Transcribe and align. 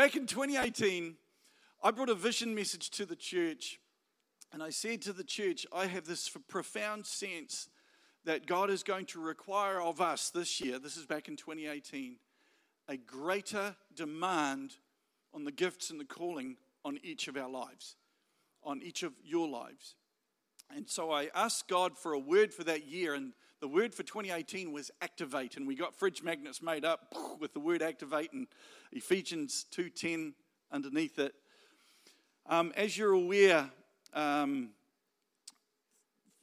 Back 0.00 0.16
in 0.16 0.24
2018, 0.24 1.14
I 1.82 1.90
brought 1.90 2.08
a 2.08 2.14
vision 2.14 2.54
message 2.54 2.88
to 2.92 3.04
the 3.04 3.14
church, 3.14 3.78
and 4.50 4.62
I 4.62 4.70
said 4.70 5.02
to 5.02 5.12
the 5.12 5.22
church, 5.22 5.66
I 5.74 5.84
have 5.88 6.06
this 6.06 6.26
profound 6.48 7.04
sense 7.04 7.68
that 8.24 8.46
God 8.46 8.70
is 8.70 8.82
going 8.82 9.04
to 9.08 9.20
require 9.20 9.78
of 9.78 10.00
us 10.00 10.30
this 10.30 10.58
year, 10.58 10.78
this 10.78 10.96
is 10.96 11.04
back 11.04 11.28
in 11.28 11.36
2018, 11.36 12.16
a 12.88 12.96
greater 12.96 13.76
demand 13.94 14.76
on 15.34 15.44
the 15.44 15.52
gifts 15.52 15.90
and 15.90 16.00
the 16.00 16.06
calling 16.06 16.56
on 16.82 16.98
each 17.02 17.28
of 17.28 17.36
our 17.36 17.50
lives, 17.50 17.96
on 18.64 18.80
each 18.82 19.02
of 19.02 19.12
your 19.22 19.50
lives. 19.50 19.96
And 20.74 20.88
so 20.88 21.10
I 21.10 21.28
asked 21.34 21.68
God 21.68 21.98
for 21.98 22.14
a 22.14 22.18
word 22.18 22.54
for 22.54 22.64
that 22.64 22.86
year, 22.86 23.12
and 23.12 23.34
the 23.60 23.68
word 23.68 23.94
for 23.94 24.02
2018 24.02 24.72
was 24.72 24.90
activate, 25.02 25.56
and 25.56 25.66
we 25.66 25.74
got 25.74 25.94
fridge 25.94 26.22
magnets 26.22 26.62
made 26.62 26.84
up 26.84 27.14
with 27.38 27.52
the 27.52 27.60
word 27.60 27.82
activate 27.82 28.32
and 28.32 28.46
Ephesians 28.90 29.66
2:10 29.70 30.34
underneath 30.72 31.18
it. 31.18 31.34
Um, 32.46 32.72
as 32.74 32.96
you're 32.96 33.12
aware, 33.12 33.70
um, 34.14 34.70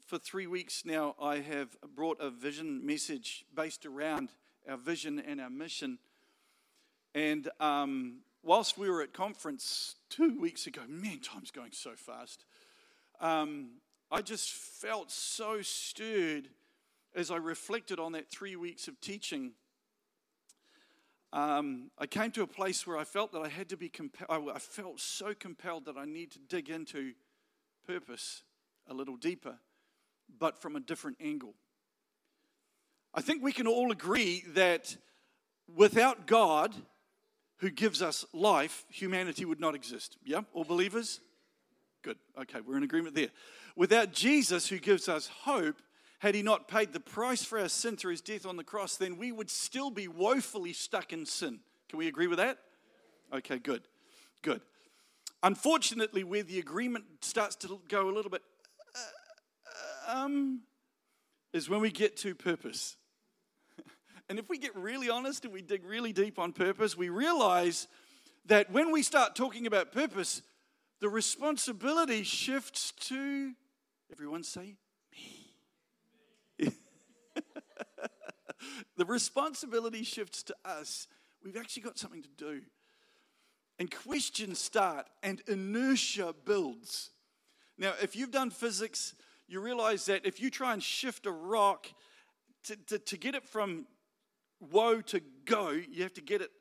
for 0.05 0.19
three 0.19 0.45
weeks 0.45 0.85
now, 0.85 1.15
I 1.19 1.39
have 1.39 1.75
brought 1.95 2.21
a 2.21 2.29
vision 2.29 2.85
message 2.85 3.45
based 3.53 3.85
around 3.85 4.29
our 4.69 4.77
vision 4.77 5.19
and 5.19 5.41
our 5.41 5.49
mission. 5.49 5.97
And 7.15 7.49
um, 7.59 8.19
whilst 8.43 8.77
we 8.77 8.89
were 8.89 9.01
at 9.01 9.11
conference 9.11 9.95
two 10.09 10.39
weeks 10.39 10.67
ago, 10.67 10.81
man, 10.87 11.19
time's 11.19 11.51
going 11.51 11.71
so 11.71 11.95
fast. 11.95 12.45
Um, 13.19 13.81
I 14.11 14.21
just 14.21 14.51
felt 14.51 15.11
so 15.11 15.61
stirred 15.61 16.49
as 17.17 17.31
I 17.31 17.37
reflected 17.37 17.99
on 17.99 18.11
that 18.11 18.29
three 18.29 18.55
weeks 18.55 18.87
of 18.87 19.01
teaching. 19.01 19.53
Um, 21.33 21.89
I 21.97 22.05
came 22.05 22.29
to 22.31 22.43
a 22.43 22.47
place 22.47 22.85
where 22.85 22.95
I 22.95 23.03
felt 23.03 23.31
that 23.33 23.39
I 23.39 23.47
had 23.47 23.69
to 23.69 23.77
be 23.77 23.89
compelled. 23.89 24.49
I 24.53 24.59
felt 24.59 24.99
so 24.99 25.33
compelled 25.33 25.85
that 25.85 25.97
I 25.97 26.05
need 26.05 26.31
to 26.31 26.39
dig 26.39 26.69
into 26.69 27.13
purpose 27.87 28.43
a 28.87 28.93
little 28.93 29.17
deeper, 29.17 29.55
but 30.39 30.61
from 30.61 30.75
a 30.75 30.79
different 30.79 31.17
angle. 31.19 31.55
I 33.15 33.21
think 33.21 33.43
we 33.43 33.51
can 33.51 33.65
all 33.65 33.91
agree 33.91 34.43
that 34.49 34.95
without 35.75 36.27
God, 36.27 36.75
who 37.57 37.71
gives 37.71 38.03
us 38.03 38.25
life, 38.31 38.85
humanity 38.89 39.43
would 39.43 39.59
not 39.59 39.73
exist. 39.73 40.17
Yeah? 40.23 40.41
All 40.53 40.63
believers? 40.63 41.19
Good. 42.03 42.17
Okay, 42.39 42.59
we're 42.61 42.77
in 42.77 42.83
agreement 42.83 43.15
there. 43.15 43.29
Without 43.75 44.13
Jesus, 44.13 44.67
who 44.67 44.77
gives 44.77 45.09
us 45.09 45.27
hope, 45.41 45.81
had 46.19 46.33
he 46.33 46.41
not 46.41 46.67
paid 46.67 46.93
the 46.93 46.99
price 46.99 47.43
for 47.43 47.59
our 47.59 47.69
sin 47.69 47.95
through 47.95 48.11
his 48.11 48.21
death 48.21 48.45
on 48.45 48.57
the 48.57 48.63
cross, 48.63 48.97
then 48.97 49.17
we 49.17 49.31
would 49.31 49.49
still 49.49 49.91
be 49.91 50.07
woefully 50.07 50.73
stuck 50.73 51.13
in 51.13 51.25
sin. 51.25 51.59
Can 51.89 51.99
we 51.99 52.07
agree 52.07 52.27
with 52.27 52.39
that? 52.39 52.57
Okay, 53.33 53.59
good. 53.59 53.83
Good. 54.41 54.61
Unfortunately, 55.43 56.23
where 56.23 56.43
the 56.43 56.59
agreement 56.59 57.05
starts 57.21 57.55
to 57.57 57.79
go 57.87 58.09
a 58.09 58.13
little 58.13 58.31
bit, 58.31 58.41
uh, 58.95 60.17
um, 60.17 60.61
is 61.53 61.69
when 61.69 61.81
we 61.81 61.91
get 61.91 62.17
to 62.17 62.33
purpose. 62.33 62.97
and 64.29 64.39
if 64.39 64.49
we 64.49 64.57
get 64.57 64.75
really 64.75 65.09
honest 65.09 65.45
and 65.45 65.53
we 65.53 65.61
dig 65.61 65.85
really 65.85 66.13
deep 66.13 66.39
on 66.39 66.51
purpose, 66.51 66.97
we 66.97 67.09
realize 67.09 67.87
that 68.45 68.71
when 68.71 68.91
we 68.91 69.03
start 69.03 69.35
talking 69.35 69.67
about 69.67 69.91
purpose, 69.91 70.41
the 70.99 71.09
responsibility 71.09 72.23
shifts 72.23 72.91
to, 73.01 73.53
everyone 74.11 74.43
say. 74.43 74.77
the 78.97 79.05
responsibility 79.05 80.03
shifts 80.03 80.43
to 80.43 80.55
us. 80.65 81.07
We've 81.43 81.57
actually 81.57 81.83
got 81.83 81.97
something 81.97 82.23
to 82.23 82.29
do. 82.37 82.61
And 83.79 83.93
questions 83.93 84.59
start, 84.59 85.07
and 85.21 85.41
inertia 85.47 86.33
builds. 86.45 87.11
Now, 87.77 87.93
if 88.01 88.15
you've 88.15 88.31
done 88.31 88.49
physics, 88.49 89.13
you 89.47 89.59
realize 89.59 90.05
that 90.07 90.25
if 90.25 90.41
you 90.41 90.49
try 90.49 90.73
and 90.73 90.81
shift 90.81 91.25
a 91.27 91.31
rock 91.31 91.87
to, 92.65 92.75
to, 92.87 92.99
to 92.99 93.17
get 93.17 93.35
it 93.35 93.45
from 93.45 93.85
woe 94.59 95.01
to 95.01 95.21
go, 95.45 95.69
you 95.69 96.03
have 96.03 96.13
to 96.15 96.21
get 96.21 96.41
it 96.41 96.51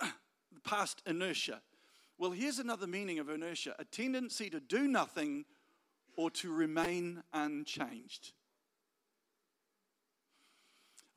past 0.64 1.02
inertia. 1.06 1.60
Well, 2.18 2.32
here's 2.32 2.58
another 2.58 2.86
meaning 2.86 3.18
of 3.18 3.30
inertia 3.30 3.74
a 3.78 3.84
tendency 3.84 4.50
to 4.50 4.60
do 4.60 4.86
nothing 4.88 5.44
or 6.16 6.30
to 6.32 6.52
remain 6.52 7.22
unchanged. 7.32 8.32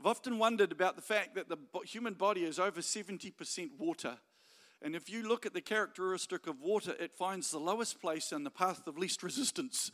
I've 0.03 0.07
often 0.07 0.37
wondered 0.37 0.73
about 0.73 0.97
the 0.97 1.01
fact 1.01 1.33
that 1.35 1.47
the 1.47 1.57
human 1.85 2.15
body 2.15 2.43
is 2.43 2.59
over 2.59 2.81
70% 2.81 3.69
water. 3.79 4.17
And 4.81 4.97
if 4.97 5.09
you 5.09 5.25
look 5.25 5.45
at 5.45 5.53
the 5.53 5.61
characteristic 5.61 6.45
of 6.45 6.59
water, 6.59 6.93
it 6.99 7.15
finds 7.15 7.51
the 7.51 7.59
lowest 7.59 8.01
place 8.01 8.33
on 8.33 8.43
the 8.43 8.49
path 8.49 8.85
of 8.85 8.97
least 8.97 9.23
resistance. 9.23 9.91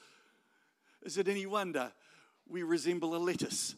Is 1.03 1.19
it 1.19 1.27
any 1.27 1.45
wonder 1.45 1.91
we 2.47 2.63
resemble 2.63 3.15
a 3.15 3.17
lettuce? 3.17 3.75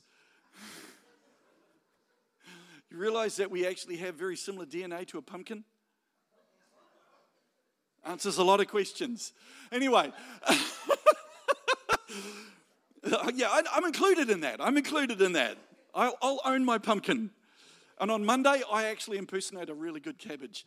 you 2.90 2.98
realize 2.98 3.36
that 3.36 3.52
we 3.52 3.68
actually 3.68 3.98
have 3.98 4.16
very 4.16 4.38
similar 4.38 4.66
DNA 4.66 5.06
to 5.08 5.18
a 5.18 5.22
pumpkin? 5.22 5.66
Answers 8.06 8.38
a 8.38 8.44
lot 8.46 8.62
of 8.62 8.70
questions. 8.70 9.34
Anyway, 9.70 10.14
yeah, 13.34 13.50
I, 13.50 13.64
am 13.76 13.84
included 13.84 14.30
in 14.30 14.40
that. 14.40 14.62
I'm 14.62 14.78
included 14.78 15.22
in 15.22 15.34
that. 15.34 15.58
I'll, 15.94 16.16
I'll 16.22 16.42
own 16.46 16.66
my 16.66 16.78
pumpkin. 16.78 17.32
And 18.00 18.10
on 18.10 18.26
Monday, 18.26 18.62
I 18.72 18.86
actually 18.86 19.18
impersonate 19.18 19.70
a 19.70 19.74
really 19.74 20.00
good 20.00 20.18
cabbage. 20.18 20.66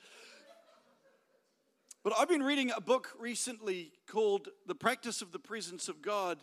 But 2.02 2.12
I've 2.18 2.28
been 2.28 2.42
reading 2.42 2.70
a 2.70 2.80
book 2.80 3.10
recently 3.18 3.92
called 4.06 4.48
The 4.66 4.74
Practice 4.74 5.22
of 5.22 5.32
the 5.32 5.38
Presence 5.38 5.88
of 5.88 6.02
God 6.02 6.38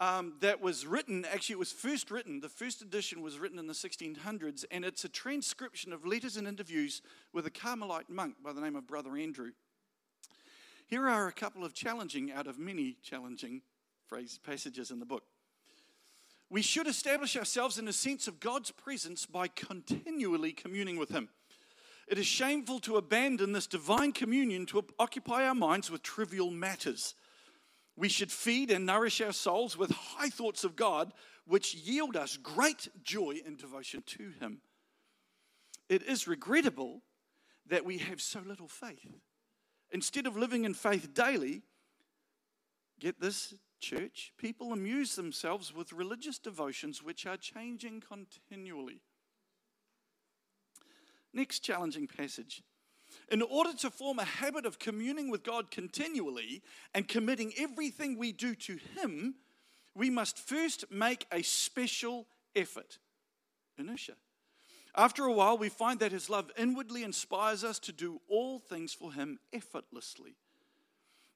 um, 0.00 0.34
that 0.40 0.60
was 0.60 0.86
written, 0.86 1.24
actually, 1.24 1.54
it 1.54 1.58
was 1.58 1.72
first 1.72 2.10
written, 2.12 2.40
the 2.40 2.48
first 2.48 2.80
edition 2.80 3.20
was 3.20 3.38
written 3.40 3.58
in 3.58 3.66
the 3.66 3.74
1600s, 3.74 4.64
and 4.70 4.84
it's 4.84 5.04
a 5.04 5.08
transcription 5.08 5.92
of 5.92 6.06
letters 6.06 6.36
and 6.36 6.46
interviews 6.46 7.02
with 7.32 7.46
a 7.46 7.50
Carmelite 7.50 8.08
monk 8.08 8.36
by 8.42 8.52
the 8.52 8.60
name 8.60 8.76
of 8.76 8.86
Brother 8.86 9.16
Andrew. 9.16 9.50
Here 10.86 11.08
are 11.08 11.26
a 11.26 11.32
couple 11.32 11.64
of 11.64 11.74
challenging 11.74 12.30
out 12.30 12.46
of 12.46 12.58
many 12.58 12.96
challenging 13.02 13.62
phrase, 14.06 14.38
passages 14.42 14.92
in 14.92 15.00
the 15.00 15.06
book. 15.06 15.24
We 16.50 16.62
should 16.62 16.86
establish 16.86 17.36
ourselves 17.36 17.78
in 17.78 17.88
a 17.88 17.92
sense 17.92 18.26
of 18.26 18.40
God's 18.40 18.70
presence 18.70 19.26
by 19.26 19.48
continually 19.48 20.52
communing 20.52 20.96
with 20.98 21.10
Him. 21.10 21.28
It 22.08 22.18
is 22.18 22.26
shameful 22.26 22.78
to 22.80 22.96
abandon 22.96 23.52
this 23.52 23.66
divine 23.66 24.12
communion 24.12 24.64
to 24.66 24.82
occupy 24.98 25.46
our 25.46 25.54
minds 25.54 25.90
with 25.90 26.02
trivial 26.02 26.50
matters. 26.50 27.14
We 27.96 28.08
should 28.08 28.32
feed 28.32 28.70
and 28.70 28.86
nourish 28.86 29.20
our 29.20 29.32
souls 29.32 29.76
with 29.76 29.90
high 29.90 30.30
thoughts 30.30 30.64
of 30.64 30.74
God, 30.74 31.12
which 31.46 31.74
yield 31.74 32.16
us 32.16 32.38
great 32.38 32.88
joy 33.02 33.40
and 33.44 33.58
devotion 33.58 34.02
to 34.06 34.32
Him. 34.40 34.62
It 35.88 36.02
is 36.02 36.26
regrettable 36.26 37.02
that 37.66 37.84
we 37.84 37.98
have 37.98 38.22
so 38.22 38.40
little 38.40 38.68
faith. 38.68 39.20
Instead 39.90 40.26
of 40.26 40.36
living 40.36 40.64
in 40.64 40.74
faith 40.74 41.12
daily, 41.12 41.62
get 43.00 43.20
this, 43.20 43.54
church, 43.80 44.32
people 44.38 44.72
amuse 44.72 45.16
themselves 45.16 45.74
with 45.74 45.92
religious 45.92 46.38
devotions 46.38 47.02
which 47.02 47.26
are 47.26 47.36
changing 47.36 48.00
continually. 48.00 49.00
Next 51.32 51.60
challenging 51.60 52.06
passage. 52.06 52.62
In 53.30 53.42
order 53.42 53.72
to 53.78 53.90
form 53.90 54.18
a 54.18 54.24
habit 54.24 54.66
of 54.66 54.78
communing 54.78 55.30
with 55.30 55.42
God 55.42 55.70
continually 55.70 56.62
and 56.94 57.08
committing 57.08 57.52
everything 57.58 58.18
we 58.18 58.32
do 58.32 58.54
to 58.54 58.78
Him, 58.96 59.34
we 59.94 60.10
must 60.10 60.38
first 60.38 60.84
make 60.90 61.26
a 61.32 61.42
special 61.42 62.26
effort. 62.54 62.98
Inertia. 63.78 64.14
After 64.96 65.24
a 65.24 65.32
while, 65.32 65.56
we 65.56 65.68
find 65.68 66.00
that 66.00 66.12
His 66.12 66.28
love 66.28 66.50
inwardly 66.56 67.02
inspires 67.02 67.62
us 67.62 67.78
to 67.80 67.92
do 67.92 68.20
all 68.28 68.58
things 68.58 68.92
for 68.92 69.12
Him 69.12 69.38
effortlessly. 69.52 70.36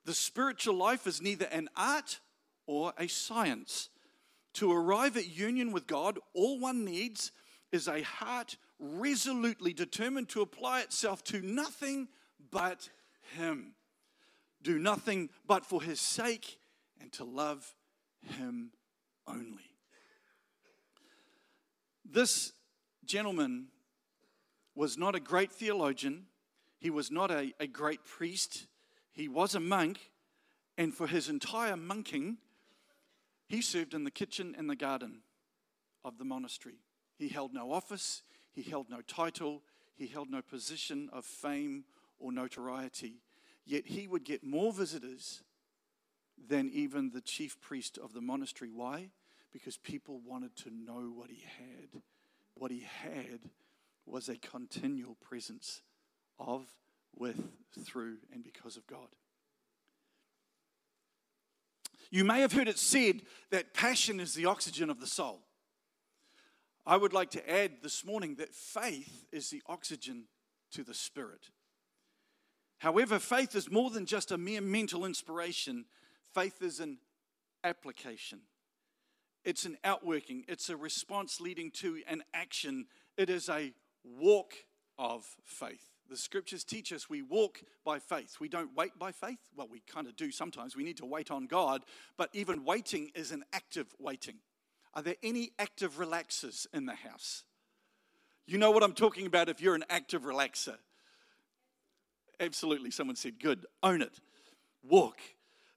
The 0.05 0.15
spiritual 0.15 0.75
life 0.75 1.07
is 1.07 1.23
neither 1.23 1.47
an 1.47 1.69
art 1.77 2.19
or 2.67 2.93
a 2.99 3.09
science. 3.09 3.89
To 4.55 4.73
arrive 4.73 5.17
at 5.17 5.29
union 5.29 5.73
with 5.73 5.87
God, 5.87 6.19
all 6.35 6.59
one 6.59 6.85
needs 6.85 7.33
is 7.71 7.89
a 7.89 8.03
heart 8.03 8.57
resolutely 8.79 9.73
determined 9.73 10.29
to 10.31 10.43
apply 10.43 10.81
itself 10.81 11.25
to 11.25 11.41
nothing 11.41 12.09
but 12.51 12.91
Him. 13.37 13.75
Do 14.63 14.79
nothing 14.79 15.31
but 15.47 15.65
for 15.65 15.83
His 15.83 16.01
sake 16.01 16.59
and 17.01 17.11
to 17.13 17.25
love 17.25 17.75
Him 18.21 18.73
only. 19.27 19.73
This 22.05 22.53
gentleman 23.05 23.69
was 24.75 24.99
not 24.99 25.15
a 25.15 25.21
great 25.21 25.51
theologian, 25.51 26.27
he 26.79 26.91
was 26.91 27.11
not 27.11 27.31
a, 27.31 27.53
a 27.61 27.67
great 27.67 28.05
priest, 28.05 28.67
he 29.13 29.29
was 29.29 29.55
a 29.55 29.61
monk, 29.61 30.11
and 30.77 30.95
for 30.95 31.07
his 31.07 31.29
entire 31.29 31.77
monking, 31.77 32.39
he 33.53 33.61
served 33.61 33.93
in 33.93 34.05
the 34.05 34.11
kitchen 34.11 34.55
and 34.57 34.71
the 34.71 34.75
garden 34.75 35.19
of 36.07 36.17
the 36.17 36.25
monastery. 36.25 36.77
He 37.19 37.29
held 37.29 37.53
no 37.53 37.71
office, 37.71 38.23
he 38.51 38.63
held 38.63 38.89
no 38.89 39.03
title, 39.03 39.61
he 39.95 40.07
held 40.07 40.31
no 40.31 40.41
position 40.41 41.11
of 41.13 41.27
fame 41.27 41.85
or 42.19 42.33
notoriety. 42.33 43.21
Yet 43.67 43.87
he 43.87 44.09
would 44.09 44.25
get 44.25 44.43
more 44.43 44.73
visitors 44.73 45.43
than 46.49 46.71
even 46.71 47.11
the 47.11 47.21
chief 47.21 47.61
priest 47.61 47.99
of 48.03 48.15
the 48.15 48.23
monastery. 48.23 48.71
Why? 48.75 49.11
Because 49.53 49.77
people 49.77 50.23
wanted 50.25 50.57
to 50.57 50.71
know 50.71 51.13
what 51.15 51.29
he 51.29 51.45
had. 51.59 52.01
What 52.55 52.71
he 52.71 52.87
had 53.03 53.41
was 54.07 54.31
a 54.31 54.37
continual 54.37 55.17
presence 55.17 55.83
of, 56.39 56.65
with, 57.15 57.51
through, 57.85 58.17
and 58.33 58.43
because 58.43 58.79
of 58.79 58.87
God. 58.87 59.09
You 62.13 62.25
may 62.25 62.43
have 62.43 62.53
heard 62.53 62.69
it 62.69 62.79
said 62.79 63.23
that 63.51 63.73
passion 63.73 64.21
is 64.21 64.35
the 64.35 64.45
oxygen 64.45 64.91
of 64.91 65.01
the 65.01 65.07
soul. 65.07 65.41
I 66.85 66.99
would 66.99 67.15
like 67.15 67.31
to 67.31 67.51
add 67.51 67.79
this 67.83 68.05
morning 68.05 68.35
that 68.35 68.55
faith 68.55 69.25
is 69.33 69.49
the 69.49 69.63
oxygen 69.67 70.25
to 70.73 70.85
the 70.85 70.93
spirit. 70.93 71.49
However, 72.81 73.19
faith 73.19 73.55
is 73.55 73.71
more 73.71 73.89
than 73.89 74.05
just 74.05 74.31
a 74.31 74.37
mere 74.37 74.61
mental 74.61 75.07
inspiration, 75.07 75.87
faith 76.35 76.61
is 76.61 76.81
an 76.81 76.99
application. 77.65 78.41
It's 79.43 79.65
an 79.65 79.79
outworking, 79.83 80.45
it's 80.49 80.69
a 80.69 80.77
response 80.77 81.41
leading 81.41 81.71
to 81.77 82.03
an 82.07 82.25
action. 82.35 82.89
It 83.17 83.31
is 83.31 83.49
a 83.49 83.73
walk 84.05 84.53
of 84.99 85.25
faith. 85.45 85.92
The 86.13 86.19
scriptures 86.19 86.63
teach 86.63 86.93
us 86.93 87.09
we 87.09 87.23
walk 87.23 87.63
by 87.87 87.99
faith. 87.99 88.37
We 88.39 88.51
don't 88.51 88.77
wait 88.77 88.99
by 88.99 89.13
faith. 89.13 89.39
Well, 89.57 89.67
we 89.71 89.81
kind 89.81 90.07
of 90.07 90.15
do 90.15 90.31
sometimes. 90.31 90.77
We 90.77 90.85
need 90.85 90.99
to 90.99 91.07
wait 91.07 91.31
on 91.31 91.47
God, 91.47 91.85
but 92.19 92.29
even 92.35 92.67
waiting 92.67 93.11
is 93.15 93.33
an 93.33 93.45
active 93.55 93.87
waiting. 93.99 94.35
Are 94.93 95.01
there 95.01 95.15
any 95.23 95.53
active 95.59 95.95
relaxers 95.95 96.67
in 96.75 96.85
the 96.85 96.95
house? 96.95 97.45
You 98.47 98.59
know 98.59 98.71
what 98.71 98.83
I'm 98.83 98.93
talking 98.93 99.25
about 99.25 99.49
if 99.49 99.63
you're 99.63 99.75
an 99.75 99.87
active 99.89 100.25
relaxer. 100.25 100.77
Absolutely. 102.39 102.91
Someone 102.91 103.17
said, 103.17 103.41
good. 103.41 103.65
Own 103.83 104.03
it. 104.03 104.21
Walk. 104.83 105.17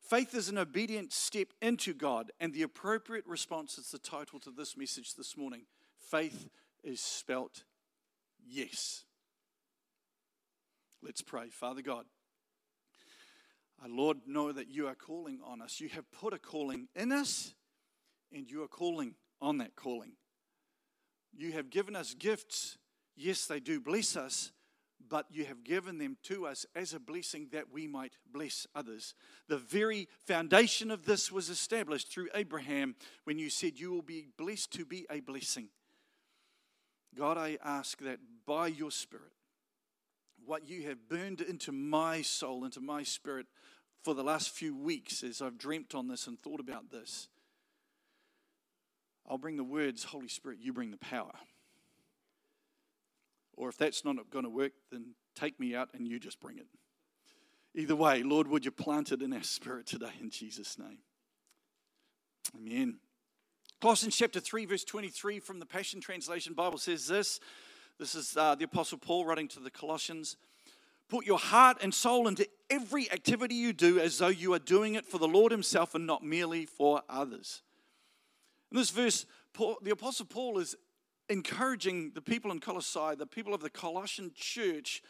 Faith 0.01 0.35
is 0.35 0.49
an 0.49 0.57
obedient 0.57 1.13
step 1.13 1.47
into 1.61 1.93
God, 1.93 2.33
and 2.41 2.53
the 2.53 2.63
appropriate 2.63 3.25
response 3.25 3.77
is 3.77 3.89
the 3.89 3.99
title 3.99 4.39
to 4.41 4.51
this 4.51 4.75
message 4.75 5.15
this 5.15 5.37
morning. 5.37 5.61
Faith 5.97 6.49
is 6.83 6.99
spelt 6.99 7.63
yes. 8.45 9.05
Let's 11.05 11.21
pray. 11.21 11.49
Father 11.49 11.83
God, 11.83 12.05
our 13.79 13.89
Lord, 13.89 14.17
know 14.25 14.51
that 14.51 14.69
you 14.71 14.87
are 14.87 14.95
calling 14.95 15.39
on 15.45 15.61
us. 15.61 15.79
You 15.79 15.87
have 15.89 16.09
put 16.11 16.33
a 16.33 16.39
calling 16.39 16.87
in 16.95 17.11
us, 17.11 17.53
and 18.33 18.49
you 18.49 18.63
are 18.63 18.67
calling 18.67 19.13
on 19.39 19.59
that 19.59 19.75
calling. 19.75 20.13
You 21.31 21.51
have 21.51 21.69
given 21.69 21.95
us 21.95 22.15
gifts. 22.15 22.79
Yes, 23.15 23.45
they 23.45 23.59
do 23.59 23.79
bless 23.79 24.17
us, 24.17 24.51
but 25.07 25.27
you 25.29 25.45
have 25.45 25.63
given 25.63 25.99
them 25.99 26.17
to 26.23 26.47
us 26.47 26.65
as 26.73 26.95
a 26.95 26.99
blessing 26.99 27.49
that 27.51 27.71
we 27.71 27.85
might 27.85 28.17
bless 28.33 28.65
others. 28.73 29.13
The 29.47 29.59
very 29.59 30.07
foundation 30.25 30.89
of 30.89 31.05
this 31.05 31.31
was 31.31 31.49
established 31.49 32.11
through 32.11 32.29
Abraham 32.33 32.95
when 33.25 33.37
you 33.37 33.51
said, 33.51 33.79
You 33.79 33.91
will 33.91 34.01
be 34.01 34.25
blessed 34.39 34.71
to 34.71 34.85
be 34.85 35.05
a 35.11 35.19
blessing. 35.19 35.67
God, 37.15 37.37
I 37.37 37.59
ask 37.63 37.99
that 37.99 38.17
by 38.47 38.67
your 38.67 38.89
Spirit, 38.89 39.33
what 40.45 40.67
you 40.67 40.83
have 40.83 41.09
burned 41.09 41.41
into 41.41 41.71
my 41.71 42.21
soul, 42.21 42.65
into 42.65 42.81
my 42.81 43.03
spirit 43.03 43.47
for 44.03 44.13
the 44.13 44.23
last 44.23 44.51
few 44.51 44.75
weeks 44.75 45.23
as 45.23 45.41
I've 45.41 45.57
dreamt 45.57 45.95
on 45.95 46.07
this 46.07 46.27
and 46.27 46.39
thought 46.39 46.59
about 46.59 46.91
this, 46.91 47.27
I'll 49.27 49.39
bring 49.39 49.57
the 49.57 49.63
words, 49.63 50.03
Holy 50.03 50.27
Spirit, 50.27 50.59
you 50.61 50.71
bring 50.73 50.91
the 50.91 50.97
power. 50.97 51.33
Or 53.57 53.69
if 53.69 53.77
that's 53.77 54.05
not 54.05 54.29
going 54.29 54.43
to 54.43 54.49
work, 54.49 54.73
then 54.91 55.15
take 55.35 55.59
me 55.59 55.75
out 55.75 55.89
and 55.93 56.07
you 56.07 56.19
just 56.19 56.39
bring 56.39 56.57
it. 56.57 56.67
Either 57.73 57.95
way, 57.95 58.23
Lord, 58.23 58.47
would 58.47 58.63
you 58.63 58.71
plant 58.71 59.11
it 59.11 59.21
in 59.21 59.33
our 59.33 59.43
spirit 59.43 59.87
today 59.87 60.11
in 60.21 60.29
Jesus' 60.29 60.77
name? 60.77 60.99
Amen. 62.55 62.99
Colossians 63.81 64.15
chapter 64.15 64.39
3, 64.39 64.65
verse 64.65 64.83
23 64.83 65.39
from 65.39 65.59
the 65.59 65.65
Passion 65.65 65.99
Translation 65.99 66.53
Bible 66.53 66.77
says 66.77 67.07
this. 67.07 67.39
This 67.97 68.13
is 68.13 68.35
uh, 68.35 68.55
the 68.55 68.65
Apostle 68.65 68.97
Paul 68.97 69.25
writing 69.25 69.47
to 69.49 69.61
the 69.61 69.71
Colossians. 69.71 70.35
Put 71.07 71.25
your 71.25 71.37
heart 71.37 71.77
and 71.81 71.93
soul 71.93 72.27
into 72.27 72.45
every 72.69 73.09
activity 73.09 73.55
you 73.55 73.71
do 73.71 73.99
as 73.99 74.17
though 74.17 74.27
you 74.27 74.53
are 74.53 74.59
doing 74.59 74.95
it 74.95 75.05
for 75.05 75.17
the 75.17 75.27
Lord 75.27 75.51
Himself 75.51 75.95
and 75.95 76.05
not 76.05 76.21
merely 76.21 76.65
for 76.65 77.03
others. 77.07 77.61
In 78.71 78.77
this 78.77 78.89
verse, 78.89 79.25
Paul, 79.53 79.77
the 79.81 79.91
Apostle 79.91 80.25
Paul 80.25 80.59
is 80.59 80.75
encouraging 81.29 82.11
the 82.13 82.21
people 82.21 82.51
in 82.51 82.59
Colossae, 82.59 83.15
the 83.17 83.25
people 83.25 83.53
of 83.53 83.61
the 83.61 83.69
Colossian 83.69 84.31
church, 84.35 85.01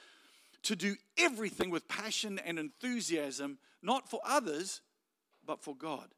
to 0.61 0.75
do 0.75 0.95
everything 1.17 1.71
with 1.71 1.87
passion 1.87 2.39
and 2.45 2.59
enthusiasm, 2.59 3.57
not 3.81 4.09
for 4.09 4.19
others, 4.23 4.81
but 5.43 5.63
for 5.63 5.75
God. 5.75 6.09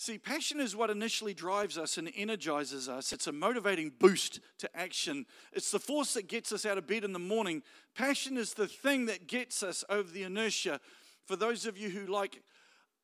See, 0.00 0.16
passion 0.16 0.60
is 0.60 0.76
what 0.76 0.90
initially 0.90 1.34
drives 1.34 1.76
us 1.76 1.98
and 1.98 2.08
energizes 2.14 2.88
us. 2.88 3.12
It's 3.12 3.26
a 3.26 3.32
motivating 3.32 3.90
boost 3.98 4.38
to 4.58 4.70
action. 4.72 5.26
It's 5.52 5.72
the 5.72 5.80
force 5.80 6.14
that 6.14 6.28
gets 6.28 6.52
us 6.52 6.64
out 6.64 6.78
of 6.78 6.86
bed 6.86 7.02
in 7.02 7.12
the 7.12 7.18
morning. 7.18 7.64
Passion 7.96 8.36
is 8.36 8.54
the 8.54 8.68
thing 8.68 9.06
that 9.06 9.26
gets 9.26 9.60
us 9.64 9.82
over 9.90 10.08
the 10.08 10.22
inertia. 10.22 10.78
For 11.26 11.34
those 11.34 11.66
of 11.66 11.76
you 11.76 11.88
who 11.90 12.06
like 12.06 12.40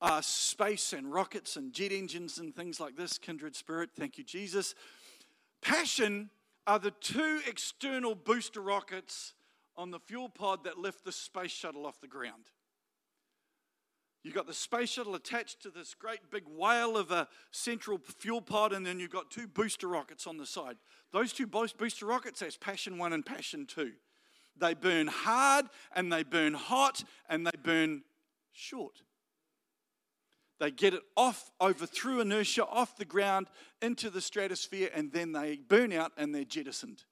uh, 0.00 0.20
space 0.20 0.92
and 0.92 1.12
rockets 1.12 1.56
and 1.56 1.72
jet 1.72 1.90
engines 1.90 2.38
and 2.38 2.54
things 2.54 2.78
like 2.78 2.94
this, 2.94 3.18
kindred 3.18 3.56
spirit, 3.56 3.90
thank 3.98 4.16
you, 4.16 4.22
Jesus. 4.22 4.76
Passion 5.62 6.30
are 6.64 6.78
the 6.78 6.92
two 6.92 7.40
external 7.48 8.14
booster 8.14 8.60
rockets 8.60 9.34
on 9.76 9.90
the 9.90 9.98
fuel 9.98 10.28
pod 10.28 10.62
that 10.62 10.78
lift 10.78 11.04
the 11.04 11.10
space 11.10 11.50
shuttle 11.50 11.86
off 11.86 12.00
the 12.00 12.06
ground. 12.06 12.44
You've 14.24 14.34
got 14.34 14.46
the 14.46 14.54
space 14.54 14.88
shuttle 14.88 15.14
attached 15.14 15.60
to 15.62 15.70
this 15.70 15.92
great 15.92 16.30
big 16.30 16.44
whale 16.48 16.96
of 16.96 17.10
a 17.10 17.28
central 17.50 18.00
fuel 18.18 18.40
pod, 18.40 18.72
and 18.72 18.84
then 18.84 18.98
you've 18.98 19.10
got 19.10 19.30
two 19.30 19.46
booster 19.46 19.86
rockets 19.86 20.26
on 20.26 20.38
the 20.38 20.46
side. 20.46 20.78
Those 21.12 21.34
two 21.34 21.46
booster 21.46 22.06
rockets, 22.06 22.40
that's 22.40 22.56
Passion 22.56 22.96
1 22.96 23.12
and 23.12 23.24
Passion 23.24 23.66
2. 23.66 23.92
They 24.56 24.72
burn 24.72 25.08
hard, 25.08 25.66
and 25.94 26.10
they 26.10 26.22
burn 26.22 26.54
hot, 26.54 27.04
and 27.28 27.46
they 27.46 27.52
burn 27.62 28.02
short. 28.52 29.02
They 30.58 30.70
get 30.70 30.94
it 30.94 31.02
off, 31.18 31.50
over 31.60 31.84
through 31.84 32.20
inertia, 32.20 32.64
off 32.64 32.96
the 32.96 33.04
ground, 33.04 33.48
into 33.82 34.08
the 34.08 34.22
stratosphere, 34.22 34.88
and 34.94 35.12
then 35.12 35.32
they 35.32 35.56
burn 35.56 35.92
out 35.92 36.12
and 36.16 36.34
they're 36.34 36.44
jettisoned. 36.44 37.02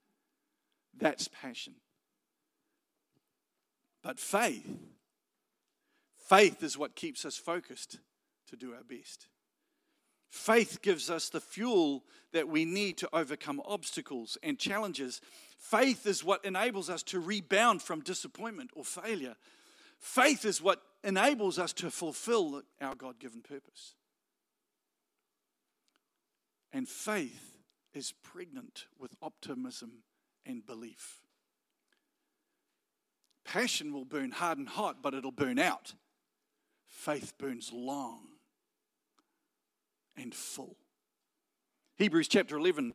That's 0.97 1.29
passion. 1.29 1.75
But 4.03 4.19
faith 4.19 4.67
Faith 6.33 6.63
is 6.63 6.79
what 6.79 6.97
keeps 6.97 7.27
us 7.27 7.37
focused 7.37 7.99
to 8.49 8.57
do 8.57 8.73
our 8.73 8.85
best. 8.85 9.27
Faith 10.31 10.81
gives 10.81 11.11
us 11.11 11.29
the 11.29 11.43
fuel 11.43 12.05
that 12.33 12.49
we 12.49 12.65
need 12.65 12.97
to 12.97 13.09
overcome 13.13 13.61
obstacles 13.67 14.39
and 14.43 14.59
challenges. 14.59 15.21
Faith 15.59 16.07
is 16.07 16.25
what 16.25 16.43
enables 16.43 16.89
us 16.89 17.03
to 17.03 17.21
rebound 17.21 17.83
from 17.83 18.01
disappointment 18.01 18.71
or 18.75 18.83
failure. 18.83 19.35
Faith 19.99 20.47
is 20.47 20.63
what 20.63 20.81
enables 21.05 21.59
us 21.59 21.75
to 21.75 21.91
fulfill 21.91 22.63
our 22.81 22.95
God 22.95 23.21
given 23.21 23.43
purpose. 23.43 23.95
And 26.73 26.89
faith 26.89 27.59
is 27.93 28.15
pregnant 28.23 28.87
with 28.99 29.15
optimism 29.21 30.05
and 30.47 30.65
belief. 30.65 31.21
Passion 33.45 33.93
will 33.93 34.07
burn 34.07 34.31
hard 34.31 34.57
and 34.57 34.69
hot, 34.71 35.03
but 35.03 35.13
it'll 35.13 35.31
burn 35.31 35.59
out 35.59 35.93
faith 36.93 37.37
burns 37.39 37.73
long 37.73 38.21
and 40.17 40.35
full. 40.35 40.77
Hebrews 41.97 42.29
chapter 42.29 42.57
11 42.57 42.95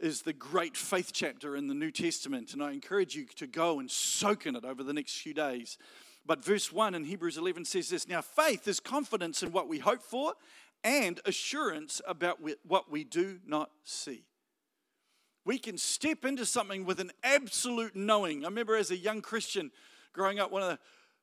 is 0.00 0.22
the 0.22 0.32
great 0.32 0.76
faith 0.76 1.10
chapter 1.12 1.56
in 1.56 1.66
the 1.66 1.74
New 1.74 1.90
Testament, 1.90 2.52
and 2.52 2.62
I 2.62 2.72
encourage 2.72 3.16
you 3.16 3.26
to 3.36 3.46
go 3.46 3.80
and 3.80 3.90
soak 3.90 4.46
in 4.46 4.54
it 4.54 4.64
over 4.64 4.84
the 4.84 4.92
next 4.92 5.16
few 5.16 5.34
days. 5.34 5.76
But 6.24 6.44
verse 6.44 6.72
1 6.72 6.94
in 6.94 7.04
Hebrews 7.04 7.38
11 7.38 7.64
says 7.64 7.88
this 7.88 8.06
Now, 8.06 8.20
faith 8.20 8.68
is 8.68 8.80
confidence 8.80 9.42
in 9.42 9.50
what 9.50 9.66
we 9.66 9.78
hope 9.78 10.02
for 10.02 10.34
and 10.84 11.20
assurance 11.24 12.00
about 12.06 12.38
what 12.66 12.90
we 12.90 13.02
do 13.02 13.40
not 13.46 13.70
see. 13.82 14.24
We 15.44 15.58
can 15.58 15.78
step 15.78 16.24
into 16.24 16.44
something 16.44 16.84
with 16.84 17.00
an 17.00 17.10
absolute 17.24 17.96
knowing. 17.96 18.44
I 18.44 18.48
remember 18.48 18.76
as 18.76 18.90
a 18.90 18.96
young 18.96 19.22
Christian 19.22 19.72
growing 20.12 20.38
up, 20.38 20.52
one 20.52 20.62
of 20.62 20.68
the 20.68 20.78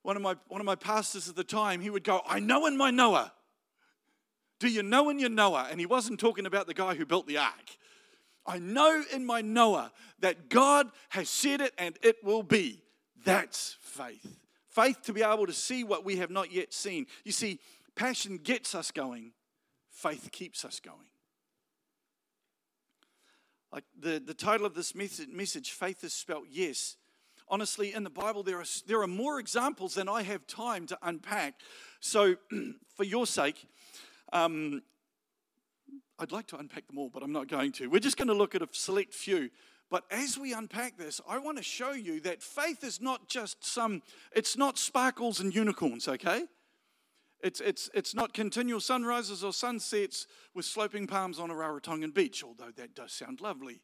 one 0.06 0.16
of 0.16 0.22
my 0.22 0.36
one 0.48 0.62
of 0.62 0.66
my 0.66 0.76
pastors 0.76 1.28
at 1.28 1.36
the 1.36 1.44
time, 1.44 1.82
he 1.82 1.90
would 1.90 2.04
go, 2.04 2.22
I 2.28 2.40
know 2.40 2.68
in 2.68 2.78
my 2.78 2.92
Noah. 2.92 3.34
Do 4.60 4.70
you 4.70 4.84
know 4.84 5.10
in 5.10 5.20
your 5.20 5.32
Noah? 5.32 5.68
And 5.70 5.80
he 5.80 5.86
wasn't 5.86 6.20
talking 6.20 6.46
about 6.46 6.68
the 6.68 6.74
guy 6.74 6.94
who 6.94 7.06
built 7.06 7.28
the 7.28 7.40
ark. 7.40 7.78
I 8.46 8.60
know 8.60 9.04
in 9.12 9.26
my 9.26 9.42
Noah 9.42 9.92
that 10.20 10.50
God 10.50 10.92
has 11.10 11.28
said 11.28 11.60
it 11.60 11.74
and 11.78 11.98
it 12.04 12.24
will 12.24 12.44
be. 12.44 12.84
That's 13.26 13.78
faith. 13.82 14.38
Faith 14.70 15.02
to 15.04 15.14
be 15.14 15.24
able 15.24 15.48
to 15.48 15.54
see 15.54 15.84
what 15.84 16.06
we 16.06 16.18
have 16.18 16.30
not 16.30 16.52
yet 16.52 16.72
seen. 16.72 17.08
You 17.24 17.32
see, 17.32 17.60
passion 17.96 18.38
gets 18.38 18.76
us 18.76 18.92
going, 18.92 19.32
faith 19.90 20.30
keeps 20.32 20.64
us 20.64 20.80
going. 20.80 21.00
Like 23.74 23.86
the, 24.00 24.22
the 24.24 24.36
title 24.36 24.68
of 24.68 24.76
this 24.76 24.94
message, 24.94 25.30
message, 25.30 25.72
faith 25.72 26.04
is 26.04 26.14
spelt 26.14 26.46
yes. 26.50 26.96
Honestly, 27.48 27.94
in 27.94 28.04
the 28.04 28.10
Bible, 28.10 28.44
there 28.44 28.60
are, 28.60 28.66
there 28.88 29.02
are 29.02 29.08
more 29.08 29.40
examples 29.40 29.96
than 29.96 30.10
I 30.10 30.24
have 30.24 30.46
time 30.48 30.88
to 30.88 30.98
unpack. 31.02 31.56
So, 32.00 32.36
for 32.96 33.04
your 33.04 33.26
sake, 33.26 33.68
um, 34.34 34.82
I'd 36.18 36.32
like 36.32 36.48
to 36.48 36.58
unpack 36.58 36.88
them 36.88 36.98
all, 36.98 37.10
but 37.10 37.24
I'm 37.24 37.32
not 37.32 37.48
going 37.48 37.72
to. 37.74 37.88
We're 37.88 38.00
just 38.00 38.18
going 38.18 38.30
to 38.30 38.34
look 38.34 38.56
at 38.56 38.62
a 38.62 38.68
select 38.72 39.14
few. 39.14 39.50
But 39.92 40.04
as 40.10 40.38
we 40.38 40.54
unpack 40.54 40.98
this, 40.98 41.22
I 41.28 41.38
want 41.38 41.58
to 41.58 41.64
show 41.64 41.92
you 41.92 42.20
that 42.22 42.42
faith 42.42 42.84
is 42.84 43.00
not 43.00 43.28
just 43.28 43.64
some, 43.64 44.02
it's 44.36 44.58
not 44.58 44.78
sparkles 44.78 45.40
and 45.40 45.54
unicorns, 45.54 46.08
okay? 46.08 46.46
It's, 47.44 47.62
it's, 47.62 47.90
it's 47.94 48.16
not 48.16 48.34
continual 48.34 48.80
sunrises 48.80 49.44
or 49.44 49.54
sunsets 49.54 50.26
with 50.56 50.66
sloping 50.66 51.06
palms 51.06 51.38
on 51.40 51.52
a 51.52 51.54
Rarotongan 51.54 52.14
beach, 52.14 52.44
although 52.44 52.72
that 52.76 52.96
does 52.96 53.12
sound 53.12 53.42
lovely. 53.42 53.82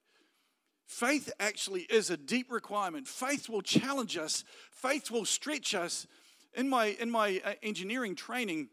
Faith 0.91 1.31
actually 1.39 1.83
is 1.83 2.09
a 2.09 2.17
deep 2.17 2.51
requirement. 2.51 3.07
Faith 3.07 3.47
will 3.47 3.61
challenge 3.61 4.17
us, 4.17 4.43
faith 4.71 5.09
will 5.09 5.23
stretch 5.23 5.73
us. 5.73 6.05
In 6.53 6.67
my, 6.67 6.97
in 6.99 7.09
my 7.09 7.41
uh, 7.45 7.53
engineering 7.63 8.13
training, 8.13 8.67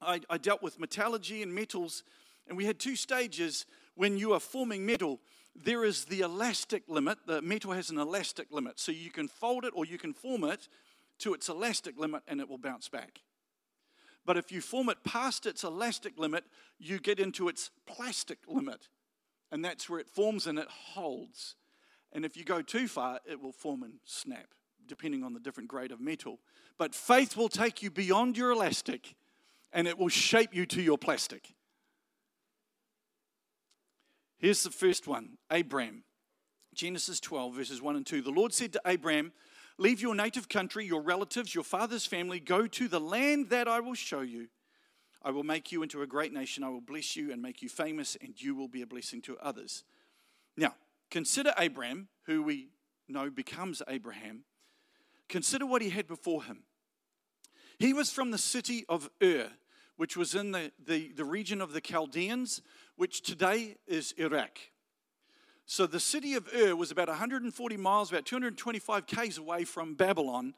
I, 0.00 0.22
I 0.30 0.38
dealt 0.38 0.62
with 0.62 0.80
metallurgy 0.80 1.42
and 1.42 1.54
metals, 1.54 2.04
and 2.48 2.56
we 2.56 2.64
had 2.64 2.78
two 2.78 2.96
stages 2.96 3.66
when 3.96 4.16
you 4.16 4.32
are 4.32 4.40
forming 4.40 4.86
metal. 4.86 5.20
There 5.54 5.84
is 5.84 6.06
the 6.06 6.22
elastic 6.22 6.84
limit. 6.88 7.18
The 7.26 7.42
metal 7.42 7.72
has 7.72 7.90
an 7.90 7.98
elastic 7.98 8.50
limit. 8.50 8.80
So 8.80 8.90
you 8.90 9.10
can 9.10 9.28
fold 9.28 9.66
it 9.66 9.74
or 9.76 9.84
you 9.84 9.98
can 9.98 10.14
form 10.14 10.44
it 10.44 10.68
to 11.18 11.34
its 11.34 11.50
elastic 11.50 11.98
limit 11.98 12.22
and 12.26 12.40
it 12.40 12.48
will 12.48 12.56
bounce 12.56 12.88
back. 12.88 13.20
But 14.24 14.38
if 14.38 14.50
you 14.52 14.62
form 14.62 14.88
it 14.88 15.04
past 15.04 15.44
its 15.44 15.64
elastic 15.64 16.18
limit, 16.18 16.44
you 16.78 16.98
get 16.98 17.20
into 17.20 17.48
its 17.48 17.70
plastic 17.86 18.38
limit. 18.48 18.88
And 19.52 19.64
that's 19.64 19.88
where 19.88 20.00
it 20.00 20.08
forms 20.08 20.48
and 20.48 20.58
it 20.58 20.66
holds. 20.68 21.54
And 22.12 22.24
if 22.24 22.36
you 22.36 22.42
go 22.42 22.62
too 22.62 22.88
far, 22.88 23.20
it 23.24 23.40
will 23.40 23.52
form 23.52 23.82
and 23.82 23.94
snap, 24.04 24.48
depending 24.88 25.22
on 25.22 25.34
the 25.34 25.40
different 25.40 25.68
grade 25.68 25.92
of 25.92 26.00
metal. 26.00 26.40
But 26.78 26.94
faith 26.94 27.36
will 27.36 27.50
take 27.50 27.82
you 27.82 27.90
beyond 27.90 28.36
your 28.36 28.50
elastic 28.50 29.14
and 29.72 29.86
it 29.86 29.98
will 29.98 30.08
shape 30.08 30.54
you 30.54 30.66
to 30.66 30.82
your 30.82 30.98
plastic. 30.98 31.54
Here's 34.38 34.62
the 34.64 34.70
first 34.70 35.06
one 35.06 35.38
Abram. 35.50 36.02
Genesis 36.74 37.20
12, 37.20 37.54
verses 37.54 37.82
1 37.82 37.96
and 37.96 38.06
2. 38.06 38.22
The 38.22 38.30
Lord 38.30 38.54
said 38.54 38.72
to 38.72 38.80
Abram, 38.90 39.32
Leave 39.76 40.00
your 40.00 40.14
native 40.14 40.48
country, 40.48 40.86
your 40.86 41.02
relatives, 41.02 41.54
your 41.54 41.64
father's 41.64 42.06
family, 42.06 42.40
go 42.40 42.66
to 42.66 42.88
the 42.88 43.00
land 43.00 43.50
that 43.50 43.68
I 43.68 43.80
will 43.80 43.94
show 43.94 44.22
you. 44.22 44.48
I 45.24 45.30
will 45.30 45.44
make 45.44 45.70
you 45.70 45.82
into 45.82 46.02
a 46.02 46.06
great 46.06 46.32
nation. 46.32 46.64
I 46.64 46.68
will 46.68 46.80
bless 46.80 47.16
you 47.16 47.32
and 47.32 47.40
make 47.40 47.62
you 47.62 47.68
famous, 47.68 48.16
and 48.20 48.40
you 48.40 48.54
will 48.54 48.68
be 48.68 48.82
a 48.82 48.86
blessing 48.86 49.22
to 49.22 49.38
others. 49.38 49.84
Now, 50.56 50.74
consider 51.10 51.52
Abram, 51.56 52.08
who 52.26 52.42
we 52.42 52.68
know 53.08 53.30
becomes 53.30 53.82
Abraham. 53.88 54.44
Consider 55.28 55.66
what 55.66 55.82
he 55.82 55.90
had 55.90 56.06
before 56.06 56.44
him. 56.44 56.64
He 57.78 57.92
was 57.92 58.10
from 58.10 58.30
the 58.30 58.38
city 58.38 58.84
of 58.88 59.08
Ur, 59.22 59.48
which 59.96 60.16
was 60.16 60.34
in 60.34 60.52
the, 60.52 60.72
the, 60.84 61.12
the 61.16 61.24
region 61.24 61.60
of 61.60 61.72
the 61.72 61.80
Chaldeans, 61.80 62.60
which 62.96 63.22
today 63.22 63.76
is 63.86 64.12
Iraq. 64.18 64.58
So 65.66 65.86
the 65.86 66.00
city 66.00 66.34
of 66.34 66.48
Ur 66.54 66.76
was 66.76 66.90
about 66.90 67.08
140 67.08 67.76
miles, 67.76 68.10
about 68.10 68.26
225 68.26 69.06
k's 69.06 69.38
away 69.38 69.64
from 69.64 69.94
Babylon. 69.94 70.54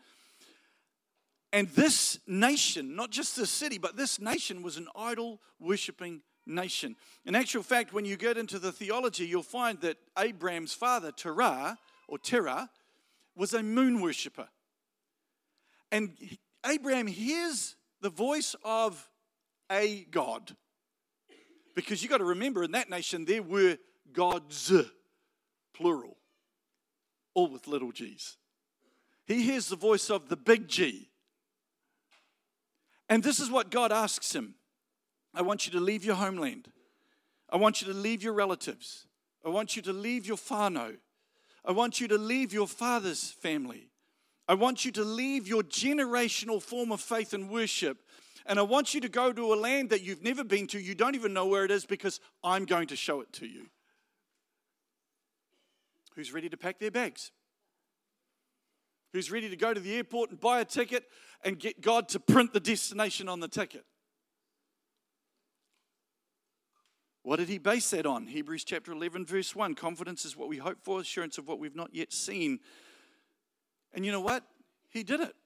And 1.54 1.68
this 1.68 2.18
nation, 2.26 2.96
not 2.96 3.12
just 3.12 3.36
the 3.36 3.46
city, 3.46 3.78
but 3.78 3.96
this 3.96 4.18
nation 4.18 4.60
was 4.60 4.76
an 4.76 4.88
idol 4.96 5.40
worshipping 5.60 6.20
nation. 6.46 6.96
In 7.24 7.36
actual 7.36 7.62
fact, 7.62 7.92
when 7.92 8.04
you 8.04 8.16
get 8.16 8.36
into 8.36 8.58
the 8.58 8.72
theology, 8.72 9.24
you'll 9.24 9.44
find 9.44 9.80
that 9.82 9.96
Abraham's 10.18 10.74
father, 10.74 11.12
Terah, 11.12 11.78
or 12.08 12.18
Terah, 12.18 12.70
was 13.36 13.54
a 13.54 13.62
moon 13.62 14.00
worshipper. 14.00 14.48
And 15.92 16.16
Abraham 16.66 17.06
hears 17.06 17.76
the 18.00 18.10
voice 18.10 18.56
of 18.64 19.08
a 19.70 20.06
God. 20.10 20.56
Because 21.76 22.02
you've 22.02 22.10
got 22.10 22.18
to 22.18 22.24
remember, 22.24 22.64
in 22.64 22.72
that 22.72 22.90
nation, 22.90 23.26
there 23.26 23.44
were 23.44 23.78
gods, 24.12 24.72
plural, 25.72 26.16
all 27.32 27.46
with 27.46 27.68
little 27.68 27.92
g's. 27.92 28.38
He 29.24 29.44
hears 29.44 29.68
the 29.68 29.76
voice 29.76 30.10
of 30.10 30.28
the 30.28 30.36
big 30.36 30.66
G. 30.66 31.10
And 33.08 33.22
this 33.22 33.40
is 33.40 33.50
what 33.50 33.70
God 33.70 33.92
asks 33.92 34.34
him 34.34 34.54
I 35.34 35.42
want 35.42 35.66
you 35.66 35.72
to 35.72 35.80
leave 35.80 36.04
your 36.04 36.14
homeland. 36.14 36.68
I 37.50 37.56
want 37.56 37.80
you 37.80 37.92
to 37.92 37.98
leave 37.98 38.22
your 38.22 38.32
relatives. 38.32 39.06
I 39.44 39.50
want 39.50 39.76
you 39.76 39.82
to 39.82 39.92
leave 39.92 40.26
your 40.26 40.36
whānau. 40.36 40.96
I 41.64 41.72
want 41.72 42.00
you 42.00 42.08
to 42.08 42.18
leave 42.18 42.52
your 42.52 42.66
father's 42.66 43.30
family. 43.30 43.90
I 44.46 44.54
want 44.54 44.84
you 44.84 44.92
to 44.92 45.04
leave 45.04 45.48
your 45.48 45.62
generational 45.62 46.62
form 46.62 46.92
of 46.92 47.00
faith 47.00 47.32
and 47.32 47.50
worship. 47.50 47.98
And 48.46 48.58
I 48.58 48.62
want 48.62 48.92
you 48.92 49.00
to 49.00 49.08
go 49.08 49.32
to 49.32 49.54
a 49.54 49.56
land 49.56 49.90
that 49.90 50.02
you've 50.02 50.22
never 50.22 50.44
been 50.44 50.66
to. 50.68 50.78
You 50.78 50.94
don't 50.94 51.14
even 51.14 51.32
know 51.32 51.46
where 51.46 51.64
it 51.64 51.70
is 51.70 51.86
because 51.86 52.20
I'm 52.42 52.66
going 52.66 52.88
to 52.88 52.96
show 52.96 53.20
it 53.20 53.32
to 53.34 53.46
you. 53.46 53.66
Who's 56.14 56.32
ready 56.32 56.48
to 56.50 56.56
pack 56.56 56.78
their 56.78 56.90
bags? 56.90 57.32
Who's 59.14 59.30
ready 59.30 59.48
to 59.48 59.56
go 59.56 59.72
to 59.72 59.78
the 59.78 59.94
airport 59.94 60.30
and 60.30 60.40
buy 60.40 60.58
a 60.58 60.64
ticket 60.64 61.04
and 61.44 61.56
get 61.56 61.80
God 61.80 62.08
to 62.08 62.18
print 62.18 62.52
the 62.52 62.58
destination 62.58 63.28
on 63.28 63.38
the 63.38 63.46
ticket? 63.46 63.84
What 67.22 67.36
did 67.36 67.48
he 67.48 67.58
base 67.58 67.88
that 67.90 68.06
on? 68.06 68.26
Hebrews 68.26 68.64
chapter 68.64 68.90
11, 68.90 69.24
verse 69.24 69.54
1. 69.54 69.76
Confidence 69.76 70.24
is 70.24 70.36
what 70.36 70.48
we 70.48 70.56
hope 70.56 70.78
for, 70.82 70.98
assurance 70.98 71.38
of 71.38 71.46
what 71.46 71.60
we've 71.60 71.76
not 71.76 71.94
yet 71.94 72.12
seen. 72.12 72.58
And 73.92 74.04
you 74.04 74.10
know 74.10 74.20
what? 74.20 74.42
He 74.90 75.04
did 75.04 75.20
it. 75.20 75.36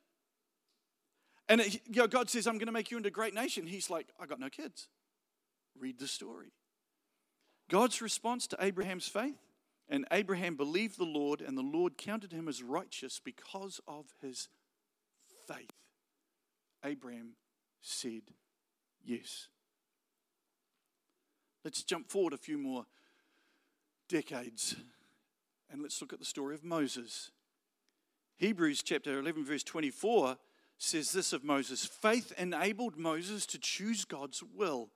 And 1.46 1.60
it, 1.60 1.74
you 1.74 2.00
know, 2.00 2.06
God 2.06 2.30
says, 2.30 2.46
I'm 2.46 2.56
going 2.56 2.66
to 2.66 2.72
make 2.72 2.90
you 2.90 2.96
into 2.96 3.08
a 3.08 3.12
great 3.12 3.34
nation. 3.34 3.66
He's 3.66 3.90
like, 3.90 4.06
I 4.18 4.24
got 4.24 4.40
no 4.40 4.48
kids. 4.48 4.88
Read 5.78 5.98
the 5.98 6.08
story. 6.08 6.52
God's 7.68 8.00
response 8.00 8.46
to 8.46 8.56
Abraham's 8.60 9.08
faith 9.08 9.36
and 9.88 10.06
Abraham 10.10 10.56
believed 10.56 10.98
the 10.98 11.04
Lord, 11.04 11.40
and 11.40 11.56
the 11.56 11.62
Lord 11.62 11.96
counted 11.96 12.32
him 12.32 12.48
as 12.48 12.62
righteous 12.62 13.20
because 13.22 13.80
of 13.88 14.06
his 14.20 14.48
faith. 15.46 15.72
Abraham 16.84 17.32
said 17.80 18.22
yes. 19.04 19.48
Let's 21.64 21.82
jump 21.82 22.10
forward 22.10 22.32
a 22.32 22.38
few 22.38 22.58
more 22.58 22.86
decades 24.08 24.76
and 25.70 25.82
let's 25.82 26.00
look 26.00 26.12
at 26.12 26.18
the 26.18 26.24
story 26.24 26.54
of 26.54 26.64
Moses. 26.64 27.30
Hebrews 28.36 28.82
chapter 28.82 29.18
11, 29.18 29.44
verse 29.44 29.62
24 29.62 30.36
says 30.78 31.12
this 31.12 31.32
of 31.32 31.44
Moses 31.44 31.84
faith 31.84 32.32
enabled 32.38 32.96
Moses 32.96 33.44
to 33.46 33.58
choose 33.58 34.04
God's 34.04 34.42
will 34.42 34.90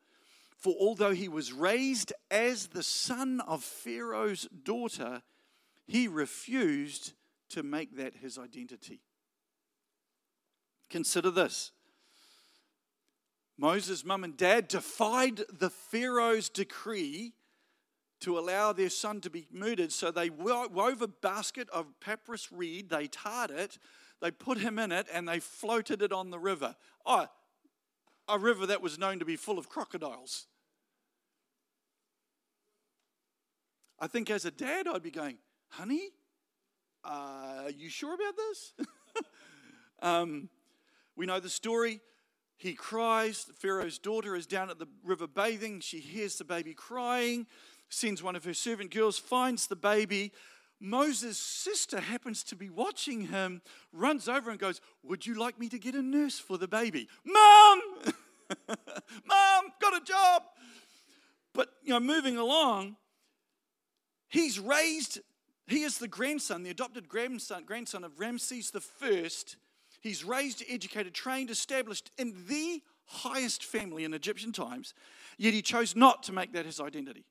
for 0.62 0.76
although 0.78 1.10
he 1.10 1.28
was 1.28 1.52
raised 1.52 2.12
as 2.30 2.68
the 2.68 2.84
son 2.84 3.40
of 3.40 3.64
Pharaoh's 3.64 4.46
daughter, 4.62 5.22
he 5.88 6.06
refused 6.06 7.14
to 7.50 7.64
make 7.64 7.96
that 7.96 8.14
his 8.14 8.38
identity. 8.38 9.00
Consider 10.88 11.32
this 11.32 11.72
Moses' 13.58 14.04
mum 14.04 14.22
and 14.22 14.36
dad 14.36 14.68
defied 14.68 15.40
the 15.52 15.68
Pharaoh's 15.68 16.48
decree 16.48 17.32
to 18.20 18.38
allow 18.38 18.72
their 18.72 18.88
son 18.88 19.20
to 19.22 19.30
be 19.30 19.48
murdered. 19.50 19.90
So 19.90 20.12
they 20.12 20.30
wove 20.30 21.02
a 21.02 21.08
basket 21.08 21.68
of 21.70 21.86
papyrus 22.00 22.52
reed, 22.52 22.88
they 22.88 23.08
tarred 23.08 23.50
it, 23.50 23.78
they 24.20 24.30
put 24.30 24.58
him 24.58 24.78
in 24.78 24.92
it, 24.92 25.08
and 25.12 25.28
they 25.28 25.40
floated 25.40 26.02
it 26.02 26.12
on 26.12 26.30
the 26.30 26.38
river. 26.38 26.76
Oh, 27.04 27.26
a 28.28 28.38
river 28.38 28.64
that 28.66 28.80
was 28.80 28.96
known 28.96 29.18
to 29.18 29.24
be 29.24 29.34
full 29.34 29.58
of 29.58 29.68
crocodiles. 29.68 30.46
I 34.02 34.08
think 34.08 34.30
as 34.30 34.44
a 34.44 34.50
dad, 34.50 34.88
I'd 34.88 35.04
be 35.04 35.12
going, 35.12 35.38
honey, 35.68 36.08
uh, 37.04 37.62
are 37.66 37.70
you 37.70 37.88
sure 37.88 38.12
about 38.12 38.34
this? 38.36 38.72
um, 40.02 40.48
we 41.14 41.24
know 41.24 41.38
the 41.38 41.48
story. 41.48 42.00
He 42.56 42.74
cries. 42.74 43.46
Pharaoh's 43.60 44.00
daughter 44.00 44.34
is 44.34 44.48
down 44.48 44.70
at 44.70 44.80
the 44.80 44.88
river 45.04 45.28
bathing. 45.28 45.78
She 45.78 46.00
hears 46.00 46.34
the 46.34 46.42
baby 46.44 46.74
crying, 46.74 47.46
sends 47.90 48.24
one 48.24 48.34
of 48.34 48.44
her 48.44 48.54
servant 48.54 48.92
girls, 48.92 49.20
finds 49.20 49.68
the 49.68 49.76
baby. 49.76 50.32
Moses' 50.80 51.38
sister 51.38 52.00
happens 52.00 52.42
to 52.42 52.56
be 52.56 52.70
watching 52.70 53.28
him, 53.28 53.62
runs 53.92 54.28
over 54.28 54.50
and 54.50 54.58
goes, 54.58 54.80
Would 55.04 55.26
you 55.26 55.38
like 55.38 55.60
me 55.60 55.68
to 55.68 55.78
get 55.78 55.94
a 55.94 56.02
nurse 56.02 56.40
for 56.40 56.58
the 56.58 56.66
baby? 56.66 57.08
Mom! 57.24 57.80
Mom, 59.28 59.64
got 59.80 60.02
a 60.02 60.04
job! 60.04 60.42
But, 61.54 61.68
you 61.84 61.90
know, 61.90 62.00
moving 62.00 62.36
along, 62.36 62.96
He's 64.32 64.58
raised, 64.58 65.20
he 65.66 65.82
is 65.82 65.98
the 65.98 66.08
grandson, 66.08 66.62
the 66.62 66.70
adopted 66.70 67.06
grandson, 67.06 67.64
grandson 67.64 68.02
of 68.02 68.18
Ramses 68.18 68.70
the 68.70 68.80
First. 68.80 69.56
He's 70.00 70.24
raised, 70.24 70.64
educated, 70.70 71.12
trained, 71.12 71.50
established 71.50 72.10
in 72.16 72.34
the 72.48 72.82
highest 73.04 73.62
family 73.62 74.04
in 74.04 74.14
Egyptian 74.14 74.50
times, 74.50 74.94
yet 75.36 75.52
he 75.52 75.60
chose 75.60 75.94
not 75.94 76.22
to 76.22 76.32
make 76.32 76.54
that 76.54 76.64
his 76.64 76.80
identity. 76.80 77.26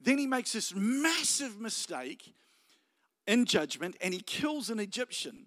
Then 0.00 0.16
he 0.16 0.28
makes 0.28 0.52
this 0.52 0.72
massive 0.76 1.60
mistake. 1.60 2.34
in 3.26 3.44
judgment 3.44 3.96
and 4.00 4.12
he 4.12 4.20
kills 4.20 4.70
an 4.70 4.80
Egyptian 4.80 5.46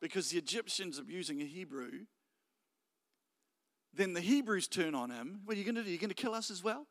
because 0.00 0.30
the 0.30 0.38
Egyptian's 0.38 0.98
are 0.98 1.02
abusing 1.02 1.40
a 1.40 1.44
Hebrew, 1.44 2.04
then 3.94 4.12
the 4.12 4.20
Hebrews 4.20 4.68
turn 4.68 4.94
on 4.94 5.10
him. 5.10 5.40
What 5.44 5.56
are 5.56 5.58
you 5.58 5.64
going 5.64 5.76
to 5.76 5.82
do? 5.82 5.90
You're 5.90 5.98
going 5.98 6.10
to 6.10 6.14
kill 6.14 6.34
us 6.34 6.50
as 6.50 6.62
well? 6.62 6.86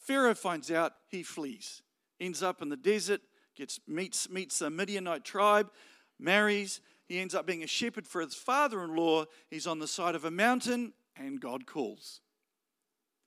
Pharaoh 0.00 0.34
finds 0.34 0.70
out, 0.70 0.94
he 1.08 1.22
flees, 1.22 1.82
ends 2.18 2.42
up 2.42 2.62
in 2.62 2.68
the 2.68 2.76
desert, 2.76 3.20
gets 3.54 3.78
meets 3.86 4.28
meets 4.28 4.60
a 4.60 4.70
Midianite 4.70 5.24
tribe, 5.24 5.70
marries. 6.18 6.80
He 7.06 7.18
ends 7.18 7.34
up 7.34 7.44
being 7.44 7.62
a 7.62 7.66
shepherd 7.66 8.06
for 8.06 8.20
his 8.20 8.34
father-in-law. 8.34 9.26
He's 9.50 9.66
on 9.66 9.80
the 9.80 9.88
side 9.88 10.14
of 10.14 10.24
a 10.24 10.30
mountain, 10.30 10.92
and 11.16 11.40
God 11.40 11.66
calls. 11.66 12.20